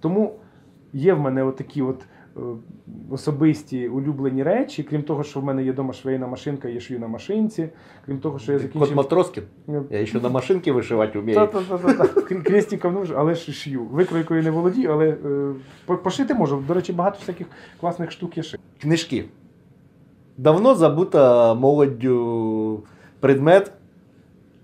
[0.00, 0.34] Тому
[0.92, 2.04] є в мене отакі от
[3.10, 7.08] особисті улюблені речі, крім того, що в мене є дома швейна машинка, я шию на
[7.08, 7.68] машинці,
[8.06, 8.94] крім того, що я Кот.
[8.94, 9.42] Матроскін.
[9.90, 11.48] Я ще на машинці вишивати вмію.
[12.44, 13.84] Крестиком нуж, але ж шию.
[13.84, 15.08] Викройкою не володію, але
[15.88, 16.64] е, пошити можу.
[16.68, 17.46] До речі, багато всяких
[17.80, 18.62] класних штук є шити.
[18.80, 19.24] Книжки.
[20.36, 22.82] Давно забута молоддю
[23.20, 23.72] предмет.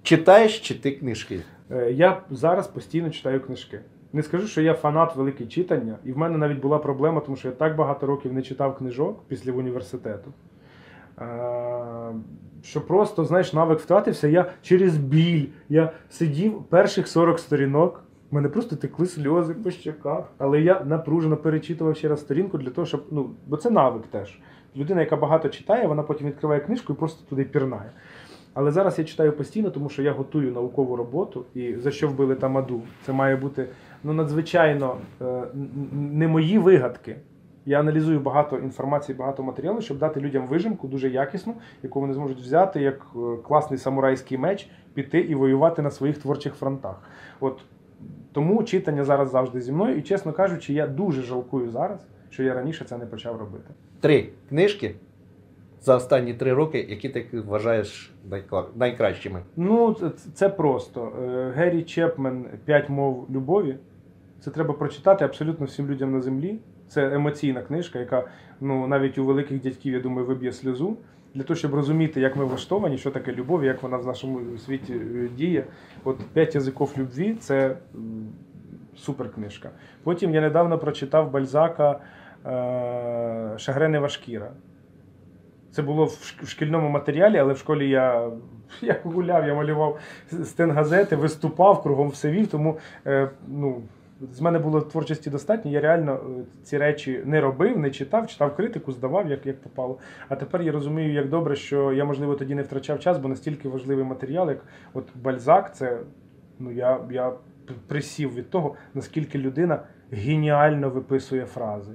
[0.02, 1.40] Читаєш чи ти книжки?
[1.70, 3.80] Е, Я зараз постійно читаю книжки.
[4.16, 7.48] Не скажу, що я фанат великий читання, і в мене навіть була проблема, тому що
[7.48, 10.32] я так багато років не читав книжок після університету.
[11.20, 12.14] Е,
[12.62, 14.28] Що просто, знаєш, навик втратився.
[14.28, 15.46] Я через біль.
[15.68, 18.02] Я сидів перших 40 сторінок.
[18.30, 20.32] в мене просто текли сльози по щоках.
[20.38, 23.04] Але я напружено перечитував ще раз сторінку для того, щоб.
[23.10, 24.40] Ну, бо це навик теж.
[24.76, 27.90] Людина, яка багато читає, вона потім відкриває книжку і просто туди пірнає.
[28.56, 32.34] Але зараз я читаю постійно, тому що я готую наукову роботу, і за що вбили
[32.34, 32.82] Тамаду.
[33.02, 33.68] Це має бути
[34.07, 35.42] ну, надзвичайно е,
[35.92, 37.16] не мої вигадки.
[37.68, 42.41] Я аналізую багато інформації, багато матеріалу, щоб дати людям вижимку дуже якісну, яку вони зможуть
[42.41, 47.03] взяти як е, класний самурайський меч, піти і воювати на своїх творчих фронтах.
[47.41, 47.61] От
[48.33, 52.54] тому читання зараз завжди зі мною, і чесно кажучи, я дуже жалкую зараз, що я
[52.54, 53.70] раніше це не почав робити.
[54.00, 54.95] Три книжки
[55.80, 58.14] за останні три роки, які ти вважаєш
[58.76, 59.41] найкращими.
[59.57, 61.12] Ну, це, це просто.
[61.22, 63.76] Е, Геррі Чепмен П'ять мов любові.
[64.46, 66.58] Це треба прочитати абсолютно всім людям на землі.
[66.88, 68.24] Це емоційна книжка, яка
[68.60, 70.96] ну, навіть у великих дядьків, я думаю, виб'є сльозу.
[71.34, 74.92] Для того, щоб розуміти, як ми влаштовані, що таке любов, як вона в нашому світі
[74.94, 75.64] е, діє.
[76.04, 77.76] От п'ять язиків любві це
[78.96, 79.70] супер книжка.
[80.02, 82.00] Потім я недавно прочитав Бальзака
[82.46, 84.50] е, Шагренева шкіра.
[85.70, 88.30] Це було в шкільному матеріалі, але в школі я,
[88.82, 89.98] я гуляв, я малював
[90.44, 92.46] стенгазети, виступав, кругом все вів.
[92.46, 93.82] Тому е, ну,
[94.33, 95.71] з мене було творчості достатньо.
[95.71, 99.99] Я реально е, ці речі не робив, не читав, читав критику, здавав, як, як попало.
[100.29, 103.68] А тепер я розумію, як добре, що я, можливо, тоді не втрачав час, бо настільки
[103.68, 104.64] важливий матеріал, як
[104.95, 105.99] от Бальзак, це
[106.59, 107.33] ну, я, я
[107.87, 109.80] присів від того, наскільки людина
[110.11, 111.93] геніально виписує фрази.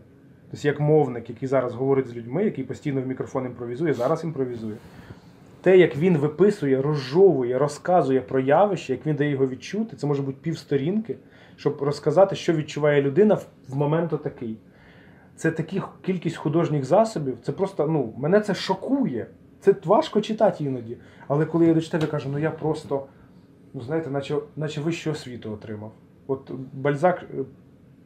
[0.52, 4.76] Тобто, як мовник, який зараз говорить з людьми, який постійно в мікрофон імпровізує, зараз імпровізує.
[5.62, 10.22] Те, як він виписує, розжовує, розказує про явище, як він дає його відчути, це може
[10.22, 11.16] бути півсторінки,
[11.62, 13.36] щоб розказати, що відчуває людина
[13.68, 14.58] в, момент отакий.
[15.36, 19.28] Це такі кількість художніх засобів, це просто, ну, мене це шокує.
[19.60, 20.98] Це важко читати іноді.
[21.28, 23.06] Але коли я дочитав, я кажу, ну я просто,
[23.74, 25.92] ну знаєте, наче, наче вищу освіту отримав.
[26.28, 27.44] От Бальзак е,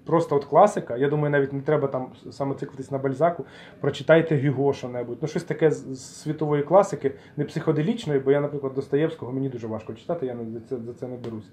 [0.05, 0.97] просто от класика.
[0.97, 3.45] Я думаю, навіть не треба там саме циклитись на Бальзаку.
[3.81, 5.17] Прочитайте Гюго що-небудь.
[5.21, 9.93] Ну, щось таке з світової класики, не психоделічної, бо я, наприклад, Достоєвського мені дуже важко
[9.93, 11.51] читати, я за це, за це не берусь.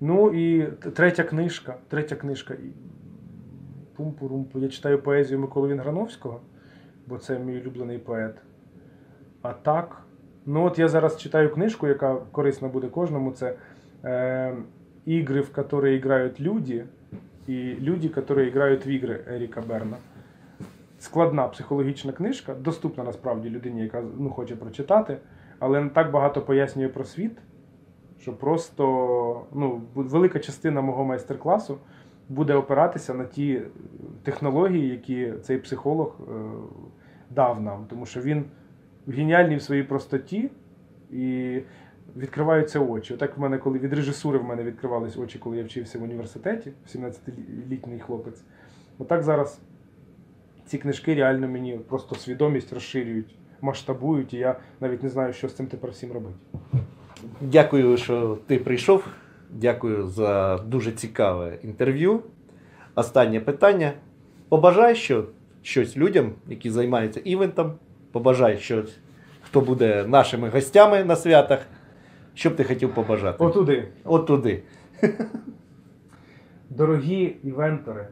[0.00, 1.74] Ну і третя книжка.
[1.88, 2.54] Третя книжка.
[4.54, 6.40] Я читаю поезію Миколи Вінграновського,
[7.06, 8.34] бо це мій улюблений поет.
[9.42, 10.02] А так.
[10.46, 13.32] Ну, от я зараз читаю книжку, яка корисна буде кожному.
[13.32, 13.54] Це
[14.04, 14.56] е,
[15.04, 16.84] ігри, в які грають люди,
[17.46, 19.96] і люди, які грають в ігри Еріка Берна.
[20.98, 25.16] Складна психологічна книжка, доступна насправді людині, яка ну, хоче прочитати,
[25.58, 27.32] але не так багато пояснює про світ,
[28.20, 31.78] що просто ну, велика частина мого майстер-класу
[32.28, 33.62] буде опиратися на ті
[34.22, 36.32] технології, які цей психолог е,
[37.30, 37.86] дав нам.
[37.90, 38.44] Тому що він
[39.06, 40.50] геніальний в своїй простоті
[41.10, 41.58] і
[42.16, 43.14] відкриваються очі.
[43.14, 46.72] Отак в мене, коли від режисури в мене відкривались очі, коли я вчився в університеті,
[46.94, 48.42] 17-літній хлопець.
[48.98, 49.60] Отак зараз
[50.66, 55.54] ці книжки реально мені просто свідомість розширюють, масштабують, і я навіть не знаю, що з
[55.54, 56.34] цим тепер всім робити.
[57.40, 59.04] Дякую, що ти прийшов.
[59.50, 62.22] Дякую за дуже цікаве інтерв'ю.
[62.94, 63.92] Останнє питання.
[64.48, 65.24] Побажай що,
[65.62, 67.72] щось людям, які займаються івентом.
[68.12, 68.98] Побажай щось,
[69.42, 71.66] хто буде нашими гостями на святах.
[72.34, 73.44] Що б ти хотів побажати?
[73.44, 73.88] Отуди.
[74.04, 74.62] От туди.
[76.70, 78.08] Дорогі івентори,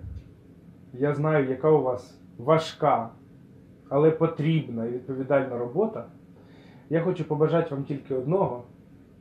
[0.93, 3.09] я знаю, яка у вас важка,
[3.89, 6.05] але потрібна і відповідальна робота.
[6.91, 8.65] Я хочу побажати вам тільки одного: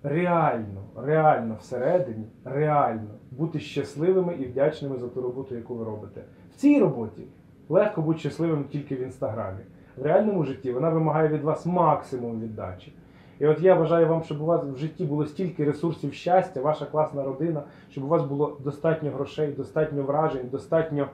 [0.05, 6.21] реально, реально всередині, реально бути щасливими і вдячними за ту роботу, яку ви робите.
[6.51, 7.23] В цій роботі
[7.69, 9.59] легко бути щасливим тільки в інстаграмі.
[9.97, 12.93] В реальному житті вона вимагає від вас максимум віддачі.
[13.39, 16.85] І от я бажаю вам, щоб у вас в житті було стільки ресурсів щастя, ваша
[16.85, 21.07] класна родина, щоб у вас було достатньо грошей, достатньо вражень, достатньо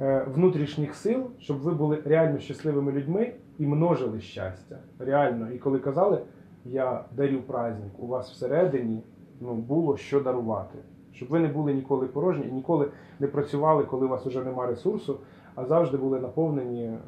[0.00, 4.78] е, внутрішніх сил, щоб ви були реально щасливими людьми і множили щастя.
[4.98, 5.50] Реально.
[5.50, 6.22] І коли казали,
[6.64, 9.02] я дарю праздник, у вас всередині
[9.40, 10.78] ну, було що дарувати.
[11.12, 15.18] Щоб ви не були ніколи порожні ніколи не працювали, коли у вас вже немає ресурсу,
[15.54, 16.98] а завжди були наповнені,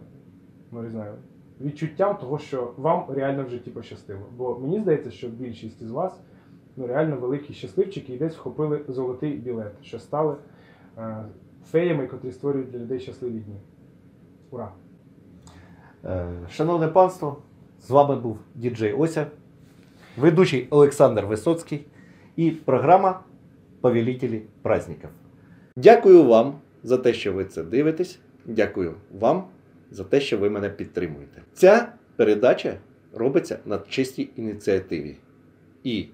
[0.70, 1.14] ну не знаю,
[1.60, 4.26] відчуттям того, що вам реально в житті пощастило.
[4.36, 6.20] Бо мені здається, що більшість із вас
[6.76, 10.36] ну, реально великі щасливчики і десь вхопили золотий білет, що стали
[10.98, 11.24] е,
[11.64, 13.60] феями, котрі створюють для людей щасливі дні.
[14.50, 14.72] Ура!
[16.04, 17.36] Е, Шановне панство,
[17.80, 19.26] з вами був діджей Ося,
[20.16, 21.84] ведучий Олександр Висоцький
[22.36, 23.20] і програма
[23.80, 25.08] Повелителі праздників.
[25.76, 28.18] Дякую вам за те, що ви це дивитесь.
[28.44, 29.44] Дякую вам
[29.90, 31.42] за те, що ви мене підтримуєте.
[31.52, 32.76] Ця передача
[33.14, 35.16] робиться на чистій ініціативі.
[35.84, 36.06] І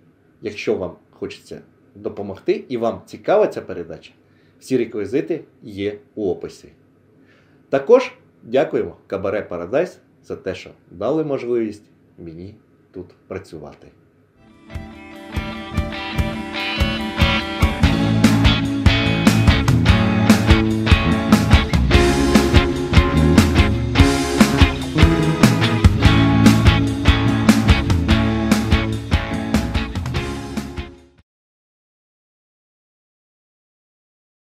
[0.42, 1.60] якщо вам хочеться
[1.94, 4.12] допомогти і вам цікава ця передача,
[4.60, 6.68] всі реквізити є у описі.
[7.68, 8.12] Також
[8.42, 11.84] дякуємо Кабаре Парадайс за те, що дали можливість
[12.18, 12.54] мені
[12.92, 13.92] тут працювати.